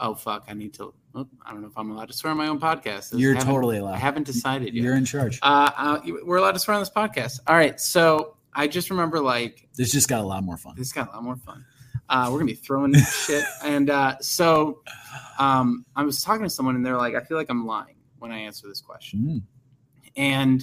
[0.00, 2.36] Oh fuck, I need to oh, I don't know if I'm allowed to swear on
[2.36, 3.10] my own podcast.
[3.10, 4.82] This- You're totally haven't- I haven't decided yet.
[4.84, 5.38] You're in charge.
[5.42, 7.40] Uh, uh, we're allowed to swear on this podcast.
[7.46, 7.80] All right.
[7.80, 10.74] So I just remember like This just got a lot more fun.
[10.76, 11.64] this got a lot more fun.
[12.08, 12.94] Uh, we're gonna be throwing
[13.26, 14.80] shit, and uh, so
[15.38, 18.32] um, I was talking to someone, and they're like, "I feel like I'm lying when
[18.32, 19.42] I answer this question," Mm.
[20.16, 20.62] and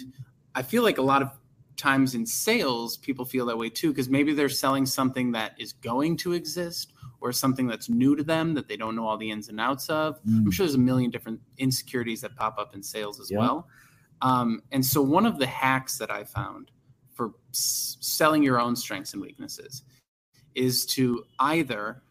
[0.56, 1.30] I feel like a lot of
[1.78, 5.74] times in sales, people feel that way too, because maybe they're selling something that is
[5.74, 9.30] going to exist or something that's new to them that they don't know all the
[9.32, 10.20] ins and outs of.
[10.28, 10.54] I'm Mm.
[10.54, 13.40] sure there's a million different insecurities that pop up in sales as Yeah.
[13.40, 13.68] well.
[14.22, 16.72] Um, and so, one of the hacks that I found
[17.14, 19.84] for s- selling your own strengths and weaknesses
[20.54, 22.02] is to either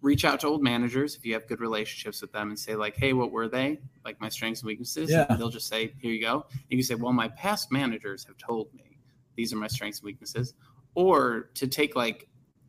[0.00, 2.96] reach out to old managers if you have good relationships with them and say, like,
[2.96, 3.80] hey, what were they?
[4.04, 5.10] Like my strengths and weaknesses.
[5.10, 5.26] Yeah.
[5.28, 6.46] And they'll just say, here you go.
[6.50, 8.91] And you can say, well, my past managers have told me
[9.36, 10.54] these are my strengths and weaknesses.
[10.94, 12.28] Or to take like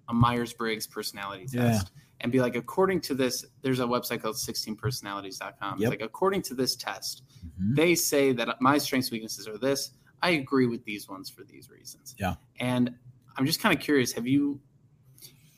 [0.10, 1.72] a Myers Briggs personality Yeah.
[1.72, 5.80] test and be like, according to this, there's a website called 16personalities.com.
[5.80, 5.82] Yep.
[5.82, 7.24] It's like, according to this test,
[7.60, 7.76] Mhm.
[7.76, 9.92] they say that my strengths and weaknesses are this.
[10.22, 12.16] I agree with these ones for these reasons.
[12.18, 12.36] Yeah.
[12.60, 12.96] And
[13.36, 14.62] I'm just kind of curious, have you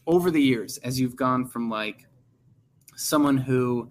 [0.07, 2.07] over the years, as you've gone from like
[2.95, 3.89] someone who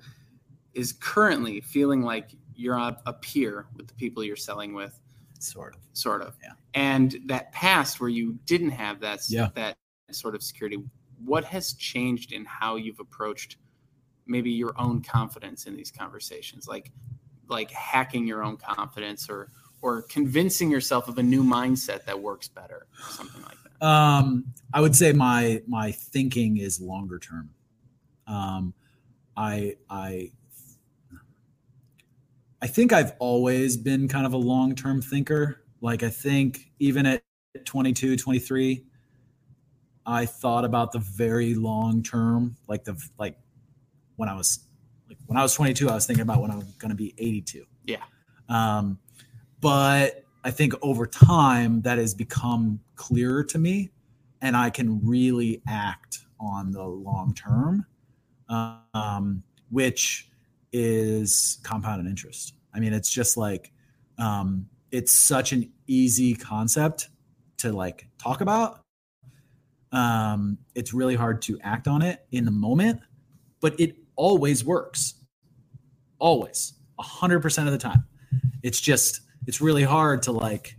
[0.73, 5.01] is currently feeling like you're a peer with the people you're selling with,
[5.45, 5.81] Sort of.
[5.93, 6.53] sort of, Yeah.
[6.75, 9.51] and that past where you didn't have that Yeah.
[9.55, 9.77] that
[10.11, 10.79] sort of security,
[11.25, 13.57] what has changed in how you've approached
[14.27, 16.93] maybe your own confidence in these conversations, like
[17.49, 19.51] like hacking your own confidence or
[19.83, 23.87] or convincing yourself of a new mindset that works better, or something like that.
[23.87, 27.51] Um, I would say my my thinking is longer term.
[28.27, 28.73] Um,
[29.37, 30.33] I I
[32.65, 35.61] I think I've always been kind of a long term thinker.
[35.83, 37.23] Like I think even at
[37.67, 38.83] 22, 23,
[40.07, 43.37] I thought about the very long term, like the like
[44.17, 44.61] when I was
[45.11, 47.67] like when I was 22, I was thinking about when I'm going to be 82.
[47.85, 47.99] Yeah.
[48.49, 48.99] Um,
[49.61, 53.91] but I think over time that has become clearer to me,
[54.41, 57.85] and I can really act on the long term,
[58.49, 60.31] um, which
[60.75, 62.55] is compounded interest.
[62.75, 63.73] I mean, it's just like
[64.19, 67.09] um, it's such an easy concept
[67.59, 68.81] to like talk about.
[69.93, 73.01] Um, it's really hard to act on it in the moment,
[73.61, 75.15] but it always works.
[76.19, 78.05] Always, a hundred percent of the time.
[78.65, 80.77] It's just it's really hard to like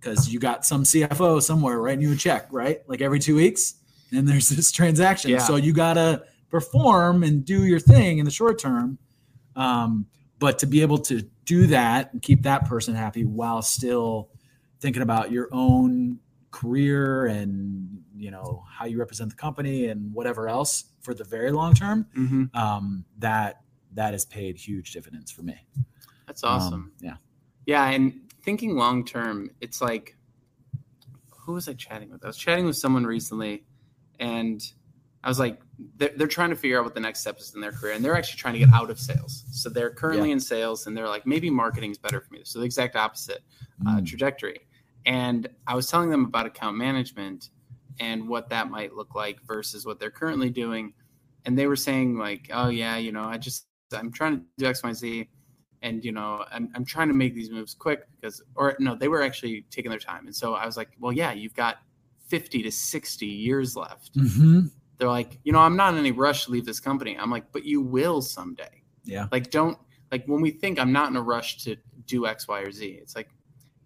[0.00, 2.80] because you got some CFO somewhere writing you a check, right?
[2.86, 3.74] Like every two weeks,
[4.12, 5.32] and there's this transaction.
[5.32, 5.38] Yeah.
[5.38, 8.98] So you gotta perform and do your thing in the short term.
[9.56, 10.06] Um,
[10.38, 14.28] but to be able to do that and keep that person happy while still
[14.80, 16.18] thinking about your own
[16.50, 21.50] career and you know how you represent the company and whatever else for the very
[21.50, 25.56] long term hmm um, that that has paid huge dividends for me
[26.26, 26.74] That's awesome.
[26.74, 27.16] Um, yeah
[27.66, 30.16] Yeah, and thinking long term, it's like
[31.30, 32.24] who was I chatting with?
[32.24, 33.64] I was chatting with someone recently
[34.18, 34.62] and
[35.22, 35.60] I was like,
[35.98, 38.04] they're, they're trying to figure out what the next step is in their career and
[38.04, 39.44] they're actually trying to get out of sales.
[39.50, 42.40] So they're currently in sales and they're like maybe marketing is better for me.
[42.44, 43.42] So the exact opposite
[43.86, 44.06] uh, Mm.
[44.06, 44.60] trajectory.
[45.04, 47.50] And i was telling them about account management
[48.00, 50.92] and what that might look like versus what they're currently doing
[51.44, 54.66] and they were saying like oh yeah you know i just i'm trying to do
[54.66, 55.28] x y z
[55.82, 59.08] and you know I'm, I'm trying to make these moves quick because or no they
[59.08, 60.26] were actually taking their time.
[60.26, 61.76] And so i was like well yeah you've got
[62.28, 64.14] 50 to 60 years left.
[64.16, 64.70] Mhm.
[64.98, 67.16] They're like, you know, I'm not in any rush to leave this company.
[67.18, 68.82] I'm like, but you will someday.
[69.04, 69.26] Yeah.
[69.30, 69.78] Like, don't
[70.10, 72.86] like when we think I'm not in a rush to do X, Y, or Z.
[73.00, 73.28] It's like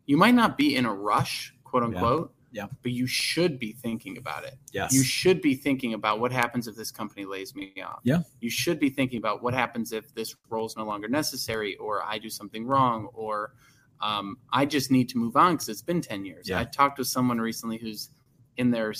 [0.06, 2.32] you might not be in a rush, quote unquote.
[2.52, 2.66] Yeah.
[2.82, 4.56] But you should be thinking about it.
[4.72, 4.92] Yes.
[4.92, 8.00] You should be thinking about what happens if this company lays me off.
[8.02, 8.22] Yeah.
[8.40, 12.02] You should be thinking about what happens if this role is no longer necessary, or
[12.02, 13.54] I do something wrong, or
[14.00, 16.48] um, I just need to move on because it's been ten years.
[16.48, 16.58] Yeah.
[16.58, 18.10] I talked with someone recently who's
[18.56, 18.92] in their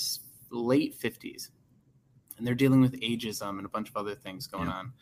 [0.49, 1.51] late fifties,
[2.41, 4.73] and they're dealing with ageism and a bunch of other things going Yeah.
[4.77, 4.93] on.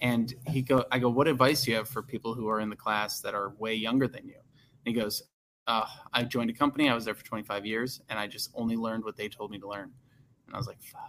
[0.00, 2.70] And he go, I go, what advice do you have for people who are in
[2.70, 4.36] the class that are way younger than you?
[4.38, 5.24] And he goes,
[5.66, 6.88] uh, I joined a company.
[6.88, 9.58] I was there for 25 years, and I just only learned what they told me
[9.58, 9.92] to learn.
[10.46, 11.00] And I was like, "Fuck,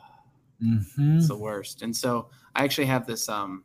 [0.62, 1.18] Mhm.
[1.20, 1.84] it's the worst.
[1.84, 3.64] And so I actually have this um,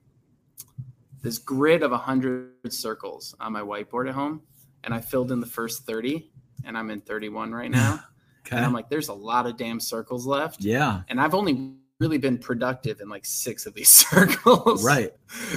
[1.23, 4.43] this grid of 100 circles on my whiteboard at home,
[4.85, 6.31] and I filled in the first 30,
[6.65, 8.01] and I'm in 31 right now.
[8.47, 8.57] Okay.
[8.57, 11.03] And I'm like, there's a lot of damn circles left, yeah.
[11.09, 14.85] and I've only really been productive in like six of these circles.
[14.85, 15.13] Right.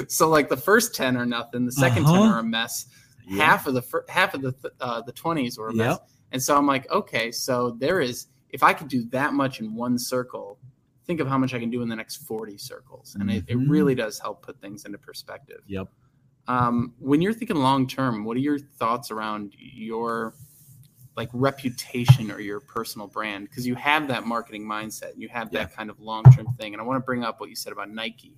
[0.08, 2.21] So like the first 10 are nothing, the 2nd 10 Uh-huh.
[2.21, 2.86] are a mess
[3.27, 3.43] Yeah.
[3.43, 5.97] half of the fir- half of the th- uh, the twenties were a mess.
[5.99, 6.10] Yep.
[6.34, 9.73] And so I'm like, okay, so there is if I could do that much in
[9.73, 10.60] one circle,
[11.08, 13.58] think of how much I can do in the next forty circles, and it, it
[13.58, 13.69] Mhm.
[13.69, 15.62] really does help put things into perspective.
[15.67, 15.88] Yep.
[16.47, 20.36] Um, when you're thinking long term, what are your thoughts around your
[21.15, 23.49] like reputation or your personal brand?
[23.49, 26.73] Because you have that marketing mindset, and you have that kind of long term thing,
[26.73, 28.38] and I want to bring up what you said about Nike.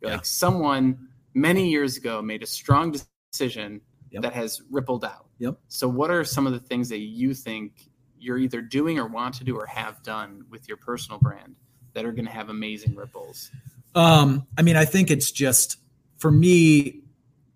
[0.00, 0.16] You're Yeah.
[0.16, 2.94] like someone many years ago made a strong
[3.32, 4.22] decision Yep.
[4.22, 5.26] that has rippled out.
[5.38, 5.58] Yep.
[5.68, 9.34] So, what are some of the things that you think you're either doing or want
[9.34, 11.54] to do or have done with your personal brand
[11.92, 13.50] that are going to have amazing ripples?
[13.94, 15.78] Um, I mean, I think it's just
[16.18, 17.02] for me,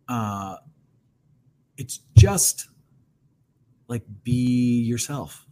[0.09, 0.56] uh,
[1.76, 2.68] it's just
[3.90, 5.46] like be yourself.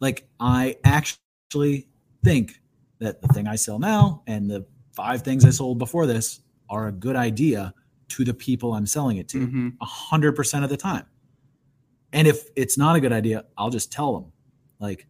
[0.00, 1.88] Like I actually
[2.22, 2.60] think
[2.98, 6.88] that the thing I sell now and the five things I sold before this are
[6.88, 7.72] a good idea
[8.08, 9.68] to the people I'm selling it to Mm-hmm.
[9.80, 11.06] a hundred percent of the time.
[12.12, 14.32] And if it's not a good idea, I'll just tell them,
[14.80, 15.06] like,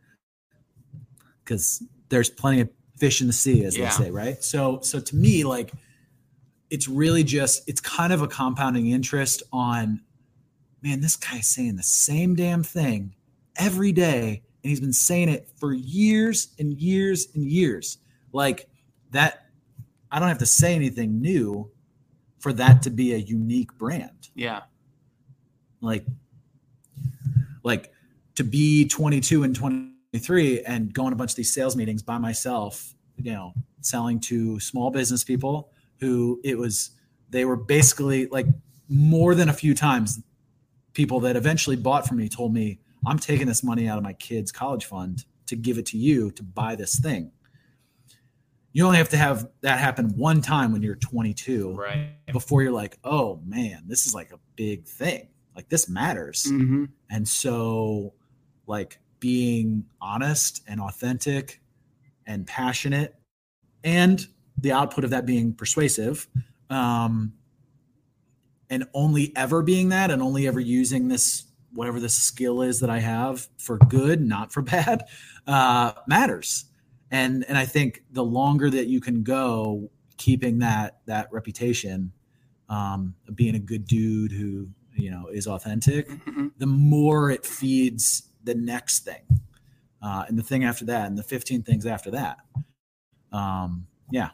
[1.45, 3.85] because there's plenty of fish in the sea, as Yeah.
[3.97, 4.43] they say, right?
[4.43, 5.73] So, so to me, like,
[6.71, 10.01] it's really just it's kind of a compounding interest on,
[10.83, 13.15] man, this guy's saying the same damn thing
[13.57, 17.99] every day, and he's been saying it for years and years and years.
[18.33, 18.69] Like
[19.11, 19.47] that,
[20.11, 21.71] I don't have to say anything new
[22.39, 24.62] for that to be a unique brand Yeah.
[25.81, 26.05] like
[27.65, 27.93] like
[28.37, 32.19] to be 22 and 23 and go on a bunch of these sales meetings by
[32.19, 36.91] myself you know selling to small business people who it was
[37.31, 38.47] they were basically like
[38.89, 40.21] more than a few times
[40.97, 44.15] people that eventually bought from me told me i'm taking this money out of my
[44.15, 47.31] kids college fund to give it to you to buy this thing
[48.77, 52.11] you only have to have that happen one time when you're 22 Right.
[52.31, 55.29] before you're like, oh man, this is like a big thing.
[55.55, 56.45] Like this matters.
[56.47, 56.85] Mm-hmm.
[57.09, 58.13] And so,
[58.67, 61.63] like being honest and authentic
[62.27, 63.15] and passionate,
[63.83, 64.27] and
[64.59, 66.29] the output of that being persuasive,
[66.69, 67.33] um,
[68.71, 72.89] and only ever being that, and only ever using this whatever the skill is that
[72.89, 75.05] I have for good, not for bad,
[75.47, 76.65] uh, matters.
[77.11, 82.13] And and I think the longer that you can go keeping that that reputation,
[82.69, 86.49] um, being a good dude who you know is authentic, Mm-hmm.
[86.59, 89.23] the more it feeds the next thing,
[90.03, 92.39] uh, and the thing after that, and the fifteen things after that.
[93.33, 94.31] Um, yeah,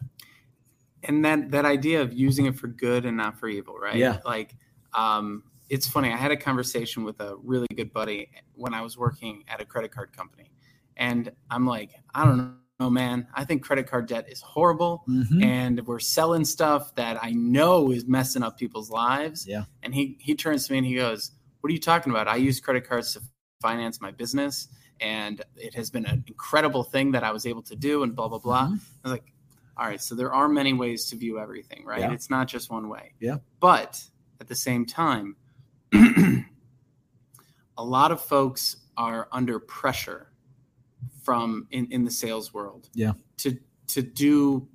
[1.04, 4.18] and that that idea of using it for good and not for evil right Yeah.
[4.24, 4.56] like
[4.94, 8.96] um it's funny i had a conversation with a really good buddy when i was
[8.98, 10.50] working at a credit card company
[10.96, 15.42] and i'm like i don't know man i think credit card debt is horrible Mhm.
[15.44, 19.64] and we're selling stuff that i know is messing up people's lives Yeah.
[19.82, 22.36] and he he turns to me and he goes what are you talking about i
[22.36, 23.20] use credit cards to
[23.60, 24.68] finance my business
[25.00, 28.28] and it has been an incredible thing that i was able to do and blah
[28.28, 28.78] blah blah Mhm.
[29.04, 29.31] I was like,
[29.76, 32.00] all right, so there are many ways to view everything, right?
[32.00, 32.12] Yeah.
[32.12, 33.12] It's not just one way.
[33.20, 33.36] Yeah.
[33.60, 34.02] But
[34.40, 35.36] at the same time,
[35.92, 40.32] a lot of folks are under pressure
[41.22, 43.12] from in, in the sales world Yeah.
[43.38, 43.56] to
[43.88, 44.68] to do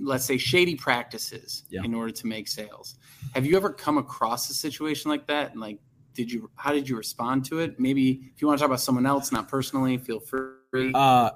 [0.00, 1.82] let's say shady practices Yeah.
[1.84, 2.96] in order to make sales.
[3.34, 5.52] Have you ever come across a situation like that?
[5.52, 5.78] And like,
[6.14, 7.78] did you, how did you respond to it?
[7.78, 10.90] Maybe if you want to talk about someone else, not personally, feel free.
[10.94, 11.30] Uh,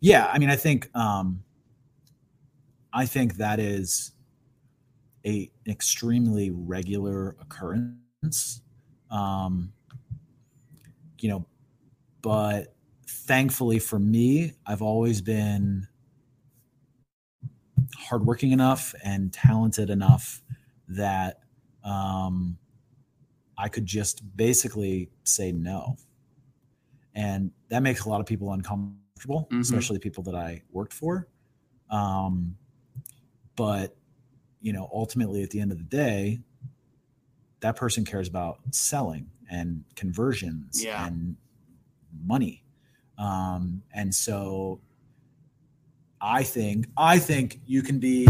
[0.00, 1.42] yeah, I mean, I think um,
[2.96, 4.12] I think that is
[5.26, 8.62] a an extremely regular occurrence.
[9.10, 9.74] Um,
[11.20, 11.46] you know,
[12.22, 12.74] but
[13.06, 15.86] thankfully for me, I've always been
[17.98, 20.42] hardworking enough and talented enough
[20.88, 21.40] that
[21.84, 22.56] um,
[23.58, 25.96] I could just basically say no.
[27.14, 29.60] And that makes a lot of people uncomfortable, Mhm.
[29.60, 31.28] especially people that I worked for.
[31.90, 32.56] Um,
[33.56, 33.96] but,
[34.60, 36.40] you know, ultimately at the end of the day,
[37.60, 41.06] that person cares about selling and conversions Yeah.
[41.06, 41.36] and
[42.24, 42.62] money.
[43.18, 44.80] Um, and so
[46.20, 48.28] I think I think you can be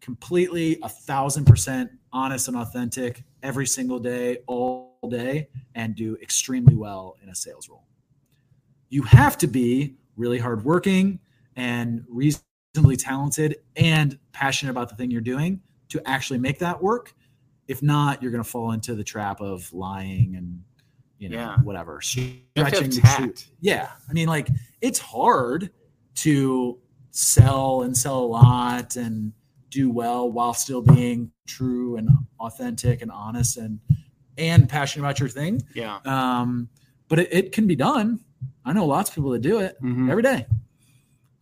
[0.00, 6.74] completely a thousand percent honest and authentic every single day, all day, and do extremely
[6.74, 7.86] well in a sales role.
[8.88, 11.18] You have to be really hardworking
[11.56, 12.04] and
[12.76, 17.14] reasonably talented and passionate about the thing you're doing to actually make that work.
[17.68, 20.62] If not, you're going to fall into the trap of lying and
[21.18, 21.56] you know Yeah.
[21.62, 23.50] whatever you have to have stretching the truth.
[23.60, 23.88] Yeah.
[24.08, 24.50] I mean, like,
[24.82, 25.70] it's hard
[26.16, 26.78] to
[27.12, 29.32] sell and sell a lot and
[29.70, 33.80] do well while still being true and authentic and honest and
[34.38, 35.62] and passionate about your thing.
[35.74, 35.98] Yeah.
[36.04, 36.68] Um,
[37.08, 38.20] but it, it can be done.
[38.66, 40.10] I know lots of people that do it Mhm.
[40.10, 40.46] every day.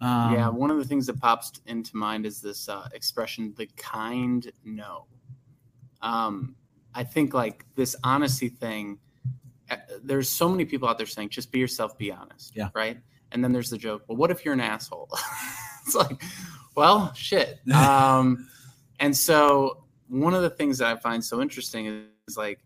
[0.01, 0.49] Um, yeah.
[0.49, 5.07] One of the things that pops into mind is this uh, expression, the kind no.
[6.03, 6.57] Um,
[6.95, 8.99] I think like this honesty thing,
[9.71, 12.55] uh, there's so many people out there saying, just be yourself, be honest.
[12.55, 12.69] Yeah.
[12.75, 12.99] Right.
[13.33, 15.09] And then there's the joke, well, what if you're an asshole?
[15.87, 16.23] it's like,
[16.77, 17.61] well, shit.
[17.75, 18.49] Um,
[19.01, 22.61] and so one of the things that I find so interesting is, is like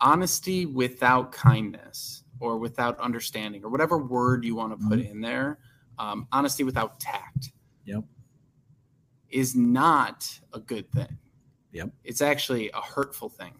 [0.00, 5.58] honesty without kindness or without understanding or whatever word you want to put in there.
[5.98, 7.52] Um, honesty without tact.
[7.84, 8.04] Yep.
[9.30, 11.18] Is not a good thing.
[11.72, 11.90] Yep.
[12.04, 13.52] It's actually a hurtful thing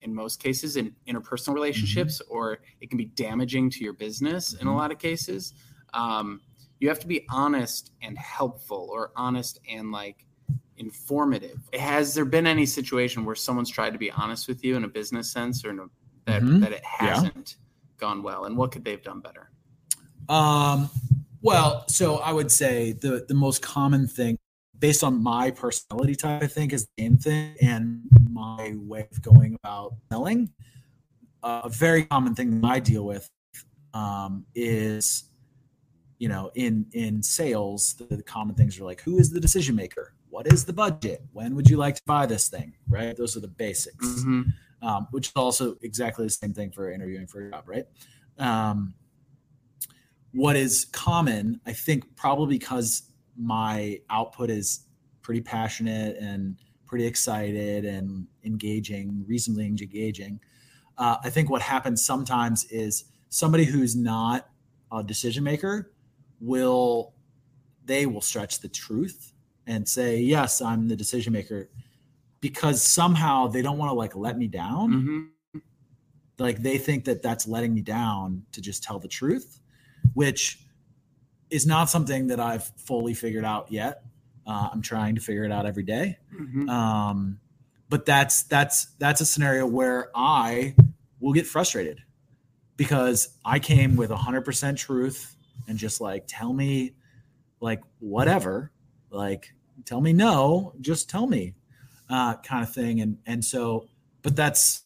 [0.00, 4.66] in most cases in interpersonal relationships, or it can be damaging to your business in
[4.66, 4.76] a Mhm.
[4.76, 5.54] lot of cases.
[5.94, 6.40] Um,
[6.80, 10.26] you have to be honest and helpful, or honest and like
[10.76, 11.58] informative.
[11.72, 14.88] Has there been any situation where someone's tried to be honest with you in a
[14.88, 15.86] business sense, or in a,
[16.26, 16.60] that Mhm.
[16.60, 17.56] that it hasn't
[17.96, 19.50] gone well, and what could they have done better?
[20.28, 20.90] Um,
[21.44, 24.38] well, so I would say the the most common thing,
[24.78, 29.22] based on my personality type, I think, is the same thing, and my way of
[29.22, 30.50] going about selling.
[31.42, 33.28] Uh, a very common thing that I deal with
[33.92, 35.24] um, is,
[36.18, 39.76] you know, in in sales, the, the common things are like, who is the decision
[39.76, 40.14] maker?
[40.30, 41.22] What is the budget?
[41.32, 42.72] When would you like to buy this thing?
[42.88, 43.14] Right?
[43.16, 44.52] Those are the basics Mhm.
[44.82, 47.86] um, which is also exactly the same thing for interviewing for a job, right?
[48.38, 48.94] Um,
[50.34, 53.02] what is common, I think, probably because
[53.36, 54.86] my output is
[55.22, 56.56] pretty passionate and
[56.86, 60.40] pretty excited and engaging, reasonably engaging.
[60.98, 64.50] Uh, I think what happens sometimes is somebody who's not
[64.92, 65.92] a decision maker
[66.40, 67.14] will
[67.86, 69.32] they will stretch the truth
[69.66, 71.70] and say, "Yes, I'm the decision maker,"
[72.40, 75.62] because somehow they don't want to like let me down Mhm.
[76.38, 79.60] like they think that that's letting me down to just tell the truth
[80.14, 80.58] which
[81.50, 84.02] is not something that i've fully figured out yet.
[84.46, 86.18] Uh, i'm trying to figure it out every day.
[86.34, 86.68] Mhm.
[86.68, 87.38] um,
[87.88, 90.74] but that's that's that's a scenario where i
[91.20, 92.00] will get frustrated
[92.76, 95.36] because i came with 100% truth
[95.68, 96.94] and just like tell me
[97.60, 98.70] like whatever
[99.10, 99.54] like
[99.84, 101.54] tell me no just tell me
[102.10, 103.00] uh, kind of thing.
[103.00, 103.88] And and so
[104.22, 104.82] but that's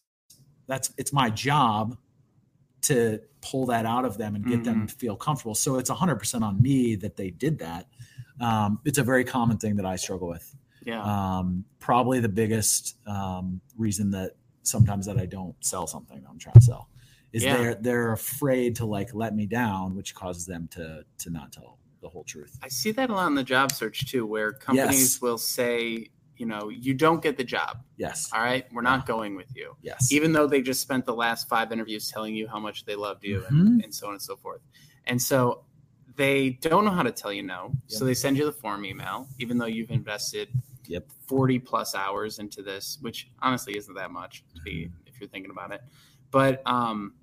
[0.67, 1.97] that's it's my job
[2.81, 6.41] to pull that out of them and get them to feel comfortable so it's 100%
[6.41, 7.87] on me that they did that
[8.41, 10.55] um, it's a very common thing that i struggle with
[10.85, 11.01] Yeah.
[11.03, 14.31] um, probably the biggest um, reason that
[14.63, 16.89] sometimes that I don't sell something I'm trying to sell
[17.33, 17.57] is Yeah.
[17.57, 21.79] they're they're afraid to like let me down, which causes them to to not tell
[22.01, 22.57] the whole truth.
[22.61, 25.21] I see that a lot in the job search too, where companies Yes.
[25.21, 26.07] will say,
[26.39, 27.79] you know, you don't get the job.
[27.97, 31.13] Yes, All right, we're not going with you, yes, even though they just spent the
[31.13, 33.59] last five interviews telling you how much they loved you Mm-hmm.
[33.67, 34.61] and, and so on and so forth.
[35.05, 35.63] And so
[36.15, 39.27] they don't know how to tell you no, so they send you the form email,
[39.39, 40.49] even though you've invested
[40.87, 41.05] Yep.
[41.27, 45.07] 40 plus hours into this, which honestly isn't that much to be Mm-hmm.
[45.07, 45.81] if you're thinking about it.
[46.31, 47.13] But um,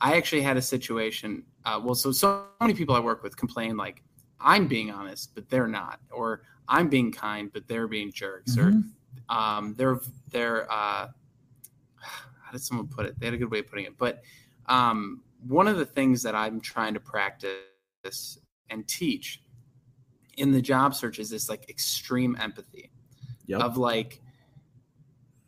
[0.00, 1.44] I actually had a situation.
[1.64, 4.02] Uh, well, so so many people I work with complain like
[4.40, 8.84] I'm being honest, but they're not, or I'm being kind, but they're being jerks, Mhm.
[9.28, 10.00] or um, they're
[10.30, 11.08] they're uh,
[11.98, 13.18] how did someone put it?
[13.18, 14.22] They had a good way of putting it, but
[14.66, 18.38] um, one of the things that I'm trying to practice
[18.70, 19.42] and teach
[20.36, 22.90] in the job search is this like extreme empathy
[23.46, 23.60] Yep.
[23.60, 24.20] of like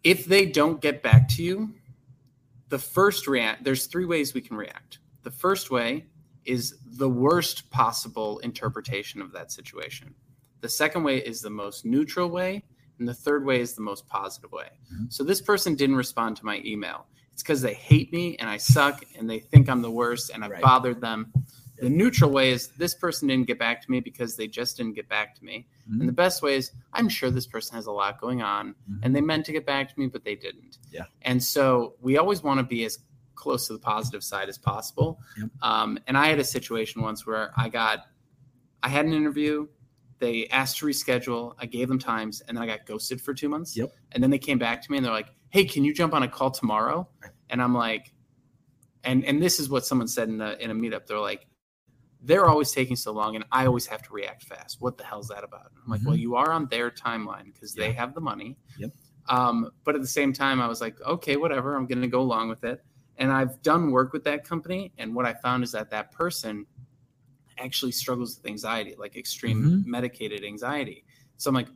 [0.04, 1.74] if they don't get back to you
[2.68, 6.06] the first react there's three ways we can react the first way
[6.44, 10.14] is the worst possible interpretation of that situation
[10.60, 12.64] the second way is the most neutral way
[12.98, 15.12] and the third way is the most positive way Mhm.
[15.12, 18.56] so this person didn't respond to my email it's because they hate me and i
[18.56, 20.62] suck and they think i'm the worst and i've Right.
[20.62, 21.32] bothered them
[21.80, 24.94] the neutral way is this person didn't get back to me because they just didn't
[24.94, 26.00] get back to me Mhm.
[26.00, 28.98] and the best way is I'm sure this person has a lot going on Mhm.
[29.04, 30.78] and they meant to get back to me, but they didn't.
[30.90, 31.04] Yeah.
[31.22, 32.98] And so we always want to be as
[33.36, 35.20] close to the positive side as possible.
[35.38, 35.50] Yep.
[35.62, 38.06] Um, and I had a situation once where I got,
[38.82, 39.68] I had an interview.
[40.18, 41.54] They asked to reschedule.
[41.58, 43.76] I gave them times and then I got ghosted for two months.
[43.76, 43.90] Yep.
[44.12, 46.22] And then they came back to me and they're like, Hey, can you jump on
[46.22, 47.08] a call tomorrow?
[47.50, 48.12] And I'm like,
[49.04, 51.06] and, and this is what someone said in a, in a meetup.
[51.06, 51.46] They're like,
[52.20, 54.80] they're always taking so long and I always have to react fast.
[54.80, 55.70] What the hell's that about?
[55.84, 56.06] I'm like, Mhm.
[56.06, 58.58] well, you are on their timeline because they have the money.
[58.78, 58.90] Yep.
[59.28, 62.20] Um, but at the same time, I was like, okay, whatever, I'm going to go
[62.20, 62.82] along with it.
[63.18, 64.92] And I've done work with that company.
[64.98, 66.66] And what I found is that that person
[67.58, 69.86] actually struggles with anxiety, like extreme Mhm.
[69.86, 71.04] medicated anxiety.
[71.36, 71.68] So I'm like,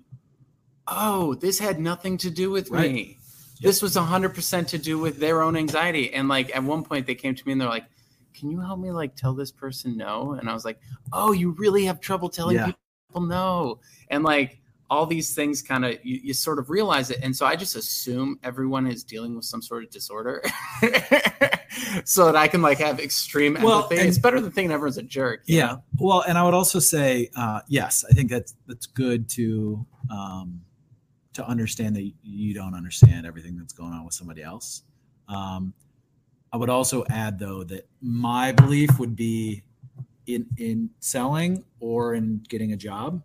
[0.89, 2.93] oh, this had nothing to do with Right.
[2.93, 3.19] me.
[3.61, 6.13] This was 100% to do with their own anxiety.
[6.13, 7.87] And like at one point, they came to me and they're like,
[8.35, 10.33] can you help me like tell this person no?
[10.33, 10.81] And I was like,
[11.13, 12.73] oh, you really have trouble telling Yeah.
[13.11, 13.79] people no.
[14.11, 14.62] And like
[14.93, 17.19] all these things kind of, you, you sort of realize it.
[17.23, 20.43] And so I just assume everyone is dealing with some sort of disorder
[22.05, 24.01] so that I can like have extreme Well, empathy.
[24.01, 25.45] and- it's better than thinking everyone's a jerk.
[25.47, 25.67] Yeah.
[25.67, 25.83] know?
[25.99, 30.61] Well, and I would also say, uh, yes, I think that's that's good to um,
[31.33, 34.83] to understand that you don't understand everything that's going on with somebody else.
[35.29, 35.73] Um,
[36.53, 39.63] I would also add, though, that my belief would be
[40.27, 43.23] in in selling or in getting a job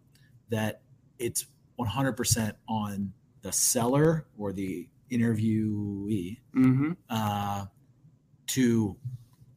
[0.49, 0.79] that
[1.19, 1.45] it's
[1.79, 6.97] 100% on the seller or the interviewee Mhm.
[7.09, 7.65] uh,
[8.47, 8.97] to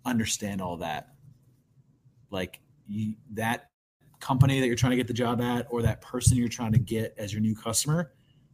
[0.04, 1.14] understand all that.
[2.30, 3.70] Like you, that
[4.20, 6.78] company that you're trying to get the job at, or that person you're trying to
[6.78, 8.12] get as your new customer,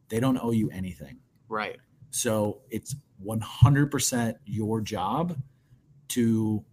[0.09, 1.19] they don't owe you anything.
[1.49, 1.79] Right.
[2.11, 2.95] So it's
[3.25, 5.37] 100% your job
[6.09, 6.65] to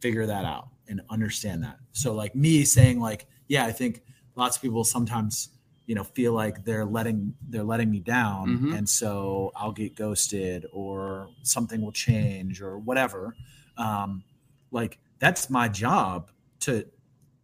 [0.00, 1.78] figure that out and understand that.
[1.92, 4.02] So like me saying like, yeah, I think
[4.34, 5.50] lots of people sometimes,
[5.88, 8.76] you know, feel like they're letting they're letting me down Mhm.
[8.76, 13.34] and so I'll get ghosted or something will change or whatever.
[13.78, 14.22] Um
[14.70, 16.30] like that's my job
[16.60, 16.72] to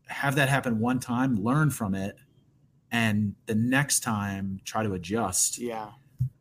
[0.08, 2.14] have that happen one time, learn from it
[2.92, 5.90] and the next time try to adjust Yeah.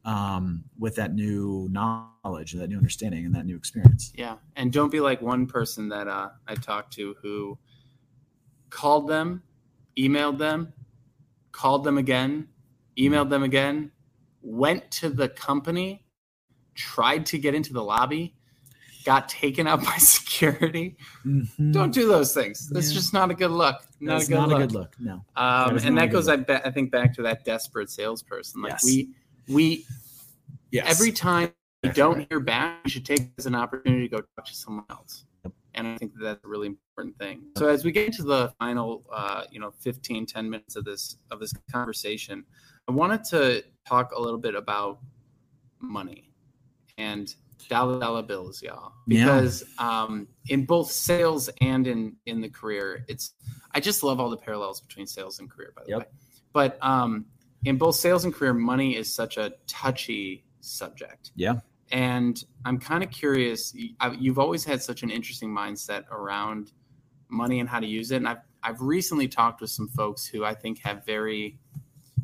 [0.05, 4.11] um, with that new knowledge, that new understanding, and that new experience.
[4.15, 7.57] Yeah, and don't be like one person that uh, I talked to who
[8.69, 9.41] called them,
[9.97, 10.73] emailed them,
[11.53, 12.47] called them again,
[12.97, 13.91] emailed them again,
[14.41, 16.05] went to the company,
[16.75, 18.35] tried to get into the lobby,
[19.05, 20.97] got taken out by security.
[21.71, 22.67] Don't do those things.
[22.69, 22.95] That's Yeah.
[22.95, 23.77] just not a good look.
[24.01, 24.57] Not That's a good not look.
[24.57, 24.95] a good look.
[24.99, 25.13] No.
[25.37, 28.61] Um, That and that goes, I, bet, I think, back to that desperate salesperson.
[28.61, 28.83] Like Yes.
[28.83, 29.09] we,
[29.47, 29.85] we
[30.71, 30.89] Yes.
[30.89, 34.23] every time you don't hear back, you should take it as an opportunity to go
[34.35, 35.25] talk to someone else.
[35.75, 37.43] And I think that that's a really important thing.
[37.57, 41.17] So as we get into the final, uh, you know, 15, 10 minutes of this
[41.31, 42.45] of this conversation,
[42.87, 44.99] I wanted to talk a little bit about
[45.79, 46.31] money
[46.97, 47.33] and
[47.69, 48.93] dollar dollar bills, y'all.
[49.07, 49.25] Yeah.
[49.25, 53.33] Because um, in both sales and in in the career, it's
[53.71, 55.99] I just love all the parallels between sales and career, by the Yep.
[55.99, 56.05] way.
[56.53, 57.25] But um,
[57.65, 61.31] in both sales and career, money is such a touchy subject.
[61.35, 61.59] Yeah.
[61.93, 63.73] And I'm kind of curious.
[64.19, 66.71] You've always had such an interesting mindset around
[67.29, 68.17] money and how to use it.
[68.17, 71.59] And I've I've recently talked with some folks who I think have very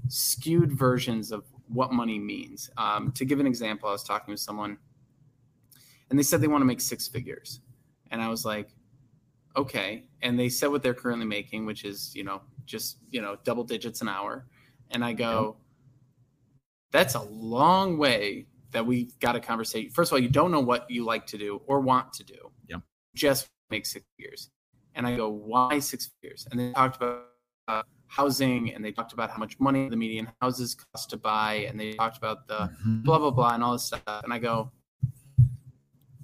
[0.08, 2.70] skewed versions of what money means.
[2.78, 4.78] Um, to give an example, I was talking with someone,
[6.10, 7.60] and they said they want to make six figures,
[8.10, 8.70] and I was like,
[9.56, 10.06] okay.
[10.24, 13.64] And they said what they're currently making, which is you know just you know double
[13.64, 14.48] digits an hour,
[14.90, 15.58] and I go,
[16.92, 19.90] that's a long way that we've got a conversation.
[19.92, 22.52] First of all, you don't know what you like to do or want to do.
[22.68, 22.82] Yep.
[23.16, 24.50] Just make six figures.
[24.96, 26.48] And I go, why six figures?
[26.52, 27.26] And they talked about
[27.68, 31.66] uh, housing and they talked about how much money the median houses cost to buy.
[31.70, 33.04] And they talked about the Mhm.
[33.04, 34.02] blah, blah, blah, and all this stuff.
[34.08, 34.72] And I go,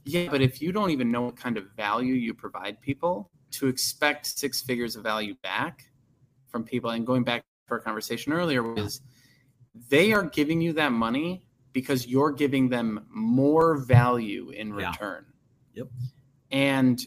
[0.03, 3.67] yeah, but if you don't even know what kind of value you provide people, to
[3.67, 5.85] expect six figures of value back
[6.47, 9.01] from people, and going back to our conversation earlier, was
[9.89, 11.44] they are giving you that money
[11.75, 14.89] because you're giving them more value in Yeah.
[14.91, 15.25] return.
[15.73, 15.89] Yep.
[16.49, 17.05] And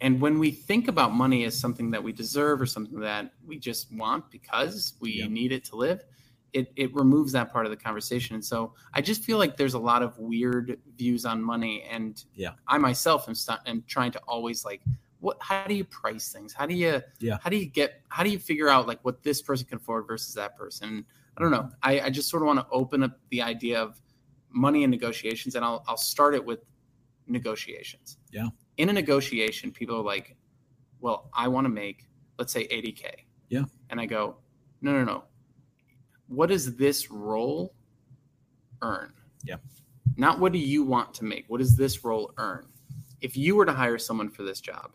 [0.00, 3.56] and when we think about money as something that we deserve or something that we
[3.58, 5.30] just want because we Yep.
[5.30, 6.04] need it to live,
[6.52, 8.34] it, it removes that part of the conversation.
[8.34, 11.82] And so I just feel like there's a lot of weird views on money.
[11.82, 12.54] And Yeah.
[12.66, 14.82] I myself am, st- am trying to always like,
[15.20, 16.52] what, how do you price things?
[16.52, 17.38] How do you, Yeah.
[17.40, 20.06] how do you get, how do you figure out like what this person can afford
[20.08, 21.06] versus that person?
[21.36, 21.70] I don't know.
[21.82, 24.00] I, I just sort of want to open up the idea of
[24.50, 25.54] money and negotiations.
[25.54, 26.60] And I'll, I'll start it with
[27.26, 28.18] negotiations.
[28.30, 28.48] Yeah.
[28.76, 30.36] In a negotiation, people are like,
[31.00, 32.08] well, I want to make,
[32.38, 33.10] let's say 80K.
[33.48, 33.64] Yeah.
[33.90, 34.36] And I go,
[34.80, 35.24] no, no, no.
[36.28, 37.74] What does this role
[38.80, 39.12] earn?
[39.44, 39.56] Yeah.
[40.16, 41.44] Not what do you want to make?
[41.48, 42.66] What does this role earn?
[43.20, 44.92] If you were to hire someone for this job,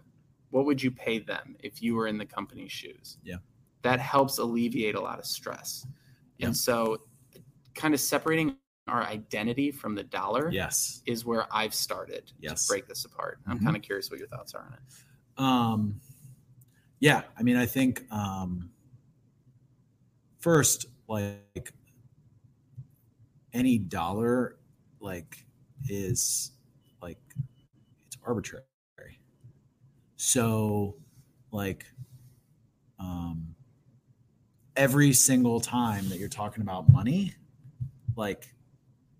[0.49, 3.17] what would you pay them if you were in the company's shoes?
[3.23, 3.37] Yeah.
[3.81, 5.85] That helps alleviate a lot of stress.
[6.37, 6.47] Yeah.
[6.47, 7.03] And so,
[7.75, 8.57] kind of separating
[8.87, 11.01] our identity from the dollar Yes.
[11.05, 12.65] is where I've started Yes.
[12.65, 13.39] to break this apart.
[13.45, 13.63] I'm Mhm.
[13.63, 14.79] kind of curious what your thoughts are on it.
[15.37, 16.01] Um,
[16.99, 18.71] yeah, I mean, I think um,
[20.39, 21.73] first, like
[23.53, 24.59] any dollar,
[24.99, 25.45] like
[25.89, 26.51] is
[27.01, 27.19] like
[28.05, 28.63] it's arbitrary.
[30.15, 30.97] So,
[31.51, 31.85] like,
[32.99, 33.55] um,
[34.77, 37.33] every single time that you're talking about money,
[38.15, 38.47] like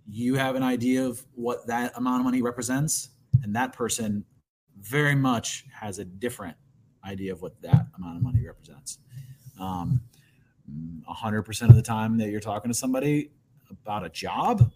[0.10, 3.10] you have an idea of what that amount of money represents,
[3.44, 4.24] and that person
[4.80, 6.56] very much has a different
[7.04, 9.00] idea of what that amount of money represents.
[9.60, 10.02] Um,
[11.10, 13.32] 100% of the time that you're talking to somebody
[13.70, 14.72] about a job,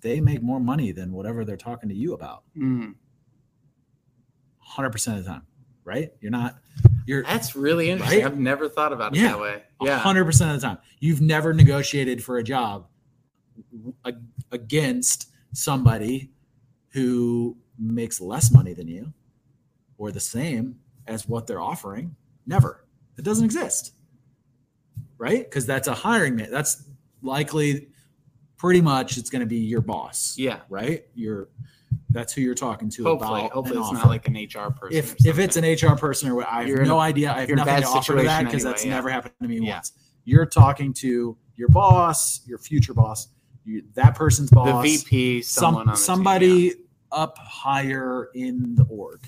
[0.00, 2.44] they make more money than whatever they're talking to you about.
[2.56, 2.94] Mm,
[4.76, 5.42] 100% of the time,
[5.84, 6.12] right?
[6.20, 6.58] You're not,
[7.06, 8.20] you're that's really interesting.
[8.22, 8.26] Right?
[8.26, 9.28] I've never thought about it Yeah.
[9.28, 9.62] that way.
[9.80, 10.00] Yeah.
[10.00, 10.78] 100% of the time.
[11.00, 12.86] You've never negotiated for a job
[14.50, 16.30] against somebody
[16.90, 19.12] who makes less money than you
[19.98, 20.76] or the same
[21.06, 22.14] as what they're offering.
[22.46, 22.84] Never.
[23.18, 23.94] It doesn't exist.
[25.18, 25.44] Right?
[25.44, 26.50] Because that's a hiring man.
[26.50, 26.84] That's
[27.22, 27.88] likely
[28.56, 30.34] pretty much it's going to be your boss.
[30.38, 30.60] Yeah.
[30.68, 31.06] Right?
[31.14, 31.48] You're
[32.12, 33.52] that's who you're talking to Hopefully, about.
[33.52, 34.96] hopefully it's offer not like an HR person.
[34.98, 37.32] if if it's an HR person or what, I have You're no a- idea.
[37.32, 38.90] I have you're in a nothing to offer to that because that's yeah.
[38.94, 39.74] never happened to me Yeah.
[39.76, 39.92] once.
[40.24, 43.28] You're talking to your boss, your future boss,
[43.64, 46.72] you, that person's boss, the VP, someone some on the team, somebody yeah.
[47.12, 49.20] up higher in the org,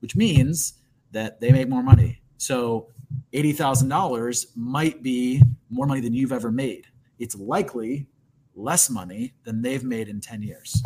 [0.00, 0.74] which means
[1.12, 2.20] that they make more money.
[2.36, 2.88] So
[3.32, 6.86] eighty thousand dollars might be more money than you've ever made.
[7.18, 8.06] It's likely
[8.54, 10.82] less money than they've made in ten years.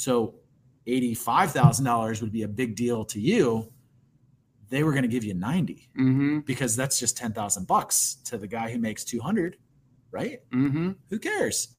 [0.00, 0.36] So
[0.86, 3.70] eighty-five thousand dollars would be a big deal to you.
[4.70, 8.38] They were going to give you ninety Mhm, because that's just ten thousand bucks to
[8.38, 9.58] the guy who makes two hundred,
[10.10, 10.40] right?
[10.52, 10.96] mhm.
[11.10, 11.76] Who cares?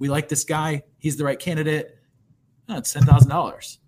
[0.00, 0.82] We like this guy.
[0.98, 1.96] He's the right candidate.
[2.68, 3.78] No, it's ten thousand dollars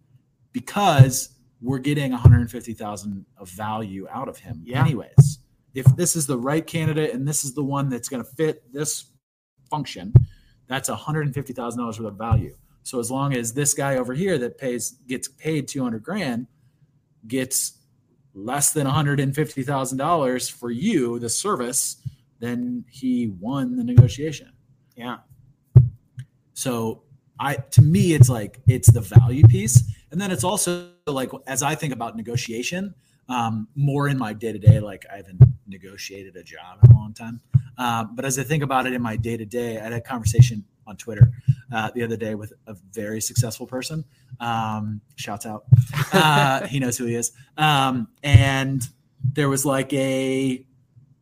[0.53, 1.31] because
[1.61, 4.81] we're getting one hundred fifty thousand of value out of him, Yeah.
[4.81, 5.41] anyways.
[5.75, 8.73] If this is the right candidate and this is the one that's going to fit
[8.73, 9.07] this
[9.71, 10.13] function,
[10.69, 12.57] that's one hundred fifty thousand dollars worth of value.
[12.83, 16.47] So as long as this guy over here that pays gets paid two hundred grand
[17.27, 17.79] gets
[18.35, 21.97] less than one hundred and fifty thousand dollars for you, the service,
[22.41, 24.53] then he won the negotiation.
[24.97, 25.19] Yeah.
[26.55, 27.03] So
[27.39, 29.83] I to me it's like it's the value piece.
[30.11, 32.95] And then it's also like as I think about negotiation,
[33.29, 36.95] um, more in my day to day, like I haven't negotiated a job in a
[36.95, 37.41] long time.
[37.79, 40.01] Um, but as I think about it in my day to day, I had a
[40.01, 41.33] conversation on Twitter
[41.73, 44.05] uh, the other day with a very successful person.
[44.41, 45.65] Um, shouts out.
[46.13, 47.33] Uh, he knows who he is.
[47.57, 48.87] Um, and
[49.33, 50.65] there was like a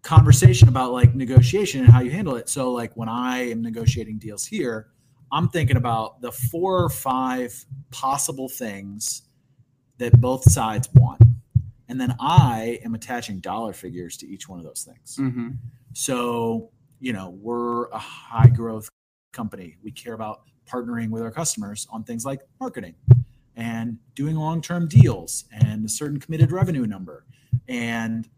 [0.03, 2.49] conversation about like negotiation and how you handle it.
[2.49, 4.89] So like when I am negotiating deals here,
[5.31, 9.23] I'm thinking about the four or five possible things
[9.99, 11.23] that both sides want.
[11.89, 15.17] And then I am attaching dollar figures to each one of those things.
[15.21, 15.59] Mhm.
[15.93, 18.89] So, you know, we're a high growth
[19.33, 19.77] company.
[19.83, 22.95] We care about partnering with our customers on things like marketing
[23.57, 27.25] and doing long term deals and a certain committed revenue number.
[27.69, 28.29] And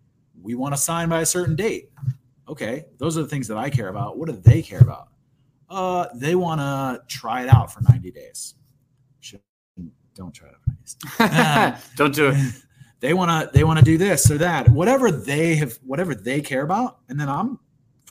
[0.41, 1.91] we want to sign by a certain date.
[2.49, 4.19] Okay, those are the things that I care about.
[4.19, 5.09] What do they care about?
[5.71, 8.55] Uh, they want to try it out for 90 days.
[10.15, 11.91] Don't try it out for 90 days.
[11.97, 12.55] Don't do it.
[13.01, 16.41] they want to they want to do this or that whatever they have whatever they
[16.41, 17.59] care about and then i'm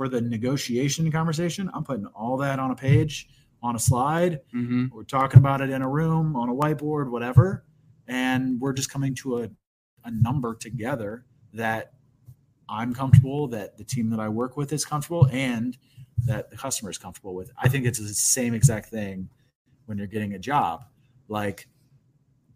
[0.01, 1.69] for the negotiation conversation.
[1.75, 3.29] I'm putting all that on a page
[3.61, 4.39] on a slide.
[4.51, 7.65] Hmm we're talking about it in a room on a whiteboard whatever.
[8.07, 9.49] And we're just coming to a,
[10.03, 11.93] a number together that
[12.67, 15.77] I'm comfortable, that the team that I work with is comfortable, and
[16.25, 17.51] that the customer is comfortable with.
[17.55, 19.29] I think it's the same exact thing
[19.85, 20.83] when you're getting a job.
[21.27, 21.67] Like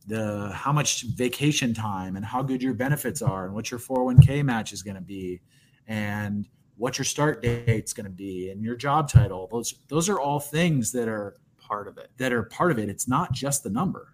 [0.08, 4.44] the how much vacation time and how good your benefits are and what your 401k
[4.44, 5.42] match is going to be.
[5.88, 6.48] And
[6.78, 9.48] what your start date's going to be and your job title.
[9.52, 12.12] Those those are all things that are part of it.
[12.18, 12.90] that are part of it.
[12.90, 14.14] It's not just the number,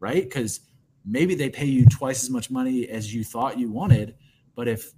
[0.00, 0.22] right?
[0.22, 0.60] Because
[1.04, 4.16] maybe they pay you twice as much money as you thought you wanted,
[4.54, 4.92] but if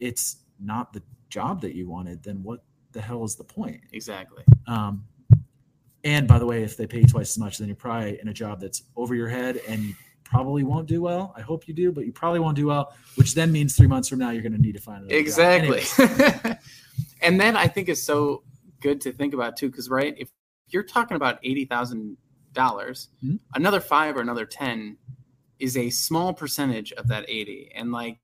[0.00, 3.80] it's not the job that you wanted, then what the hell is the point?
[3.92, 4.44] Exactly.
[4.66, 5.04] Um,
[6.04, 8.28] and by the way, if they pay you twice as much, then you're probably in
[8.28, 9.94] a job that's over your head and you
[10.30, 11.32] probably won't do well.
[11.36, 14.08] I hope you do, but you probably won't do well, which then means three months
[14.08, 15.16] from now you're going to need to find another.
[15.16, 15.82] Exactly.
[17.22, 18.42] And then I think it's so
[18.80, 20.28] good to think about too, because right, if
[20.68, 22.16] you're talking about eighty thousand
[22.52, 23.38] dollars, Mhm.
[23.54, 24.96] another five or another ten
[25.58, 28.18] is a small percentage of that eighty, and like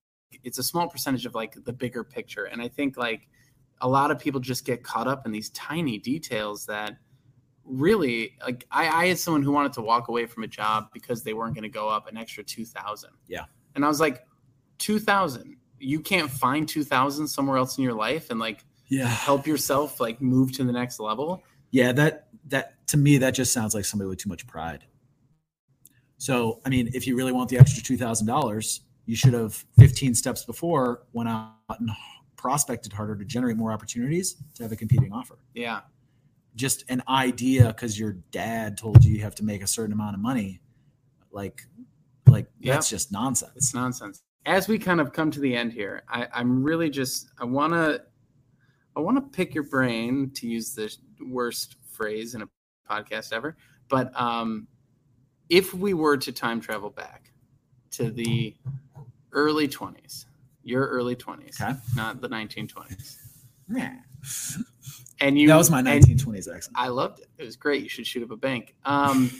[0.44, 2.44] it's a small percentage of like the bigger picture.
[2.44, 3.28] And I think like
[3.80, 6.96] a lot of people just get caught up in these tiny details that
[7.64, 11.22] really like I, I had someone who wanted to walk away from a job because
[11.22, 13.44] they weren't going to go up an extra 2000 Yeah.
[13.74, 14.26] and i was like
[14.78, 19.06] 2000 you can't find 2000 somewhere else in your life and like yeah.
[19.06, 23.52] help yourself like move to the next level Yeah, that that to me that just
[23.52, 24.84] sounds like somebody with too much pride.
[26.18, 29.54] So, I mean, if you really want the extra two thousand dollars, you should have
[29.78, 31.90] fifteen steps before went out and
[32.36, 35.38] prospected harder to generate more opportunities to have a competing offer.
[35.54, 35.80] yeah
[36.54, 40.14] Just an idea because your dad told you you have to make a certain amount
[40.14, 40.60] of money,
[41.30, 41.62] like,
[42.26, 42.74] like Yeah.
[42.74, 43.52] that's just nonsense.
[43.56, 47.30] it's nonsense as we kind of come to the end here I, i'm really just
[47.40, 48.02] i want to
[48.96, 50.92] i want to pick your brain to use the
[51.28, 52.48] worst phrase in a
[52.90, 53.56] podcast ever
[53.88, 54.66] but um
[55.48, 57.32] if we were to time travel back
[57.92, 58.54] to the
[59.32, 60.26] early 20s
[60.64, 61.78] your early 20s Okay.
[61.96, 63.16] not the 1920s
[63.68, 63.96] Yeah.
[65.20, 66.74] And you that was my 1920s accent.
[66.74, 67.28] I loved it.
[67.38, 67.82] It was great.
[67.82, 68.74] You should shoot up a bank.
[68.84, 69.30] Um,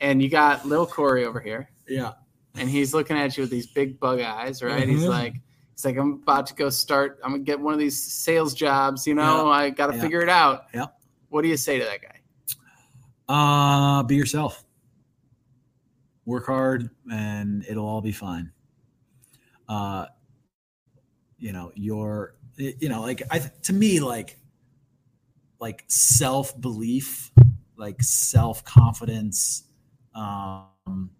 [0.00, 2.12] and you got Lil Cory over here, Yeah.
[2.54, 4.88] and he's looking at you with these big bug eyes, right?
[4.88, 5.08] He's Mhm.
[5.08, 5.34] like,
[5.74, 7.18] he's like, I'm about to go start.
[7.24, 9.06] I'm gonna get one of these sales jobs.
[9.06, 10.02] You know, I got to Yeah.
[10.02, 10.66] figure it out.
[10.72, 10.86] Yeah.
[11.28, 12.16] What do you say to that guy?
[13.28, 14.64] Uh, be yourself.
[16.24, 18.52] Work hard, and it'll all be fine.
[19.68, 20.06] Uh,
[21.38, 24.38] you know, your, you know, like I to me, like,
[25.60, 27.30] like self belief,
[27.76, 29.64] like self confidence,
[30.14, 31.10] um,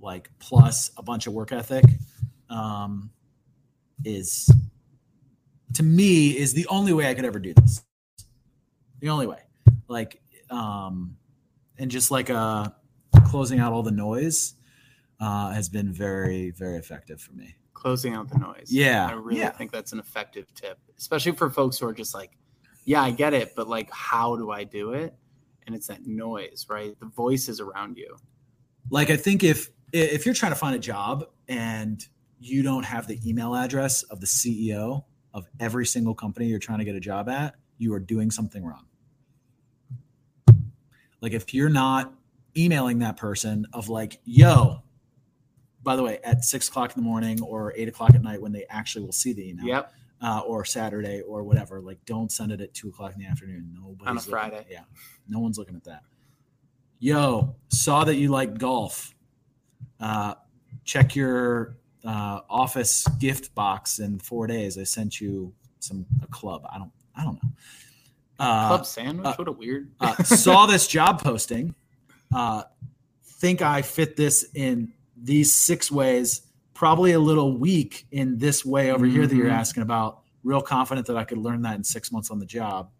[0.00, 1.84] like plus a bunch of work ethic,
[2.48, 3.10] um,
[4.04, 4.50] is
[5.74, 7.84] to me is the only way I could ever do this.
[9.00, 9.42] The only way,
[9.88, 11.16] like, um,
[11.78, 12.70] and just like uh
[13.26, 14.54] closing out all the noise
[15.20, 18.68] uh has been very very effective for me Closing out the noise.
[18.70, 19.50] Yeah, I really yeah.
[19.50, 22.30] think that's an effective tip, especially for folks who are just like,
[22.86, 25.12] yeah, I get it, but like, how do I do it?
[25.66, 26.98] And it's that noise, right?
[26.98, 28.16] The voices around you.
[28.90, 32.06] like i think if if you're trying to find a job and
[32.38, 35.02] you don't have the email address of the ceo
[35.34, 38.64] of every single company you're trying to get a job at you are doing something
[38.64, 38.86] wrong
[41.20, 42.12] like if you're not
[42.56, 44.82] emailing that person of like yo
[45.82, 48.52] by the way at six o'clock in the morning or eight o'clock at night when
[48.52, 49.92] they actually will see the email Yep.
[50.22, 51.80] Uh, or Saturday or whatever.
[51.80, 53.70] Like, don't send it at two o'clock in the afternoon.
[53.74, 54.66] Nobody's On a Friday.
[54.70, 54.80] yeah,
[55.28, 56.02] no one's looking at that.
[56.98, 59.14] Yo, saw that you like golf.
[60.00, 60.34] Uh,
[60.84, 64.78] check your uh, office gift box in four days.
[64.78, 66.66] I sent you some a club.
[66.72, 66.92] I don't.
[67.14, 67.50] I don't know.
[68.38, 69.26] Uh, Club sandwich?
[69.26, 69.90] uh, what a weird.
[70.00, 71.74] uh, saw this job posting.
[72.34, 72.64] Uh,
[73.24, 76.42] think I fit this in these six ways.
[76.76, 79.52] Probably a little weak in this way over here that you're Mhm.
[79.52, 80.20] asking about.
[80.44, 82.90] Real confident that I could learn that in six months on the job.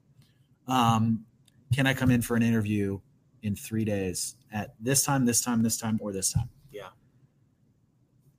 [0.67, 1.27] Um,
[1.75, 3.01] can I come in for an interview
[3.43, 6.49] in three days at this time, this time, this time, or this time?
[6.73, 6.89] Yeah.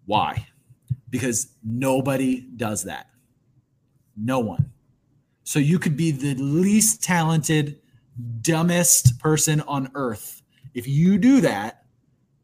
[0.06, 0.48] Why?
[1.12, 3.12] Because nobody does that.
[4.16, 4.72] No one.
[5.44, 7.80] So you could be the least talented,
[8.42, 10.42] dumbest person on earth.
[10.74, 11.86] If you do that,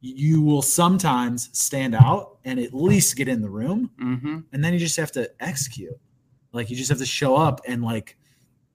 [0.06, 3.90] you will sometimes stand out and at least get in the room.
[4.02, 4.40] Mm-hmm.
[4.52, 5.98] And then you just have to execute.
[6.52, 8.18] Like you just have to show up and like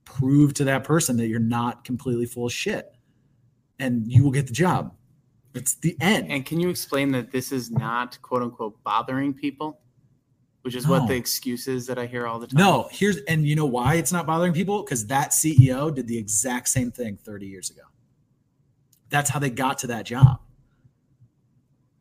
[0.05, 2.91] prove to that person that you're not completely full of shit.
[3.77, 4.95] And you will get the job.
[5.53, 6.31] It's the end.
[6.31, 9.81] And can you explain that this is not quote unquote bothering people,
[10.63, 12.57] which is what the excuse is that I hear all the time?
[12.57, 14.81] No, here's and you know why it's not bothering people?
[14.81, 17.83] Because that CEO did the exact same thing 30 years ago.
[19.09, 20.39] That's how they got to that job.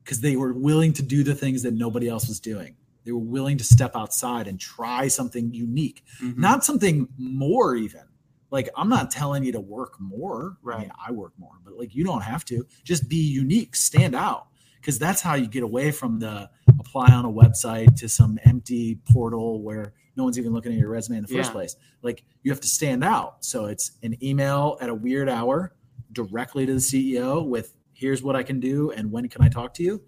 [0.09, 2.75] Because they were willing to do the things that nobody else was doing.
[3.05, 6.39] They were willing to step outside and try something unique, Mhm.
[6.39, 8.05] not something more even.
[8.51, 10.57] Like I'm not telling you to work more.
[10.65, 10.81] I Right.
[10.81, 12.65] mean, I work more, but like you don't have to.
[12.85, 14.47] Just be unique, stand out,
[14.81, 16.49] because that's how you get away from the
[16.79, 20.89] apply on a website to some empty portal where no one's even looking at your
[20.89, 21.53] resume in the first Yeah.
[21.53, 21.77] place.
[22.03, 23.45] Like you have to stand out.
[23.45, 25.75] So it's an email at a weird hour
[26.13, 29.74] directly to the CEO with here's what I can do and when can I talk
[29.74, 30.03] to you?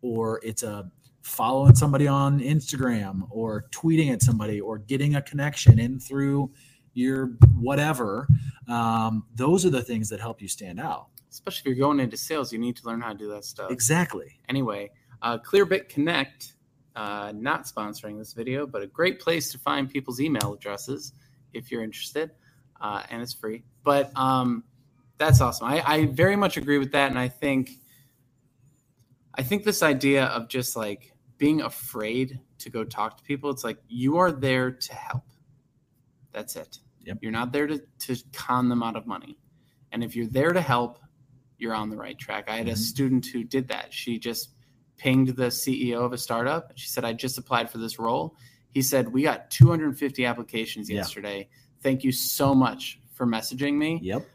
[0.00, 0.90] Or it's a
[1.22, 6.50] following somebody on Instagram or tweeting at somebody or getting a connection in through
[6.94, 8.26] your whatever.
[8.68, 11.08] Um, those are the things that help you stand out.
[11.30, 13.70] Especially if you're going into sales, you need to learn how to do that stuff.
[13.70, 14.38] Exactly.
[14.48, 16.54] Anyway, uh, Clearbit Connect,
[16.94, 21.12] uh, not sponsoring this video, but a great place to find people's email addresses
[21.52, 22.30] if you're interested,
[22.80, 23.64] uh, and it's free.
[23.82, 24.64] But um,
[25.18, 25.66] that's awesome.
[25.68, 27.70] I, I very much agree with that, and I think,
[29.34, 33.64] I think this idea of just like being afraid to go talk to people, it's
[33.64, 35.24] like you are there to help.
[36.32, 36.78] That's it.
[37.04, 37.18] Yep.
[37.22, 39.38] You're not there to, to con them out of money.
[39.92, 40.98] And if you're there to help,
[41.58, 42.48] you're on the right track.
[42.48, 42.76] I had a Mhm.
[42.78, 43.92] student who did that.
[43.92, 44.50] She just
[44.96, 46.72] pinged the CEO of a startup.
[46.74, 48.34] She said, I just applied for this role.
[48.70, 50.96] He said, We got 250 applications Yeah.
[50.96, 51.48] yesterday.
[51.82, 54.26] Thank you so much for messaging me Yep.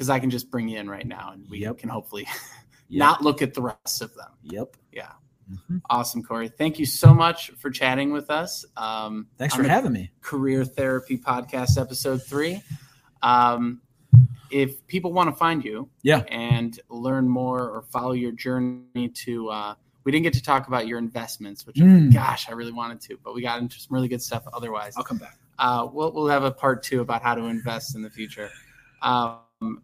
[0.00, 1.76] Because I can just bring you in right now and we Yep.
[1.76, 2.26] can hopefully
[2.88, 2.98] Yep.
[2.98, 4.30] not look at the rest of them.
[4.44, 4.74] Yep.
[4.92, 5.10] Yeah.
[5.52, 5.82] Mhm.
[5.90, 6.48] Awesome, Cory.
[6.48, 8.64] Thank you so much for chatting with us.
[8.78, 10.10] Um, Thanks for having me.
[10.22, 12.62] Career Therapy Podcast, Episode 3.
[13.20, 13.82] Um,
[14.50, 16.20] if people want to find you Yeah.
[16.30, 19.74] and learn more or follow your journey to, uh,
[20.04, 22.10] we didn't get to talk about your investments, which, Mm.
[22.10, 24.94] gosh, I really wanted to, but we got into some really good stuff otherwise.
[24.96, 25.36] I'll come back.
[25.58, 28.48] Uh, we'll, we'll have a part two about how to invest in the future.
[29.02, 29.40] Um,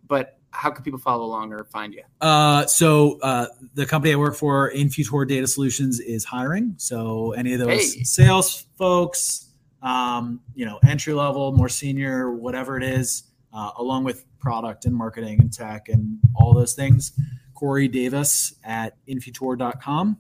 [0.09, 2.03] but how can people follow along or find you?
[2.21, 6.75] Uh, so uh, the company I work for, Infutor Data Solutions, is hiring.
[6.79, 8.03] So any of those Hey.
[8.05, 9.51] sales folks,
[9.83, 14.95] um, you know, entry level, more senior, whatever it is, uh, along with product and
[14.95, 17.13] marketing and tech and all those things.
[17.55, 20.19] Cory Davis at infutor.com.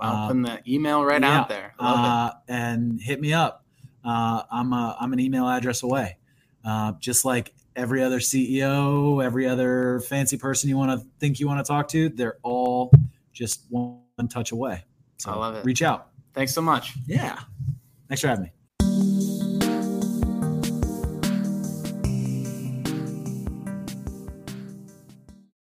[0.00, 1.74] Uh, putting the email right yeah, out there.
[1.78, 3.64] Uh, and hit me up.
[4.04, 6.16] Uh, I'm a, I'm an email address away.
[6.64, 11.46] Uh, just like every other CEO, every other fancy person you want to think you
[11.46, 12.90] want to talk to, they're all
[13.32, 14.84] just one touch away.
[15.18, 15.64] So I love it.
[15.64, 16.08] reach out.
[16.34, 16.94] Thanks so much.
[17.06, 17.38] Yeah.
[18.08, 18.52] Thanks for having me.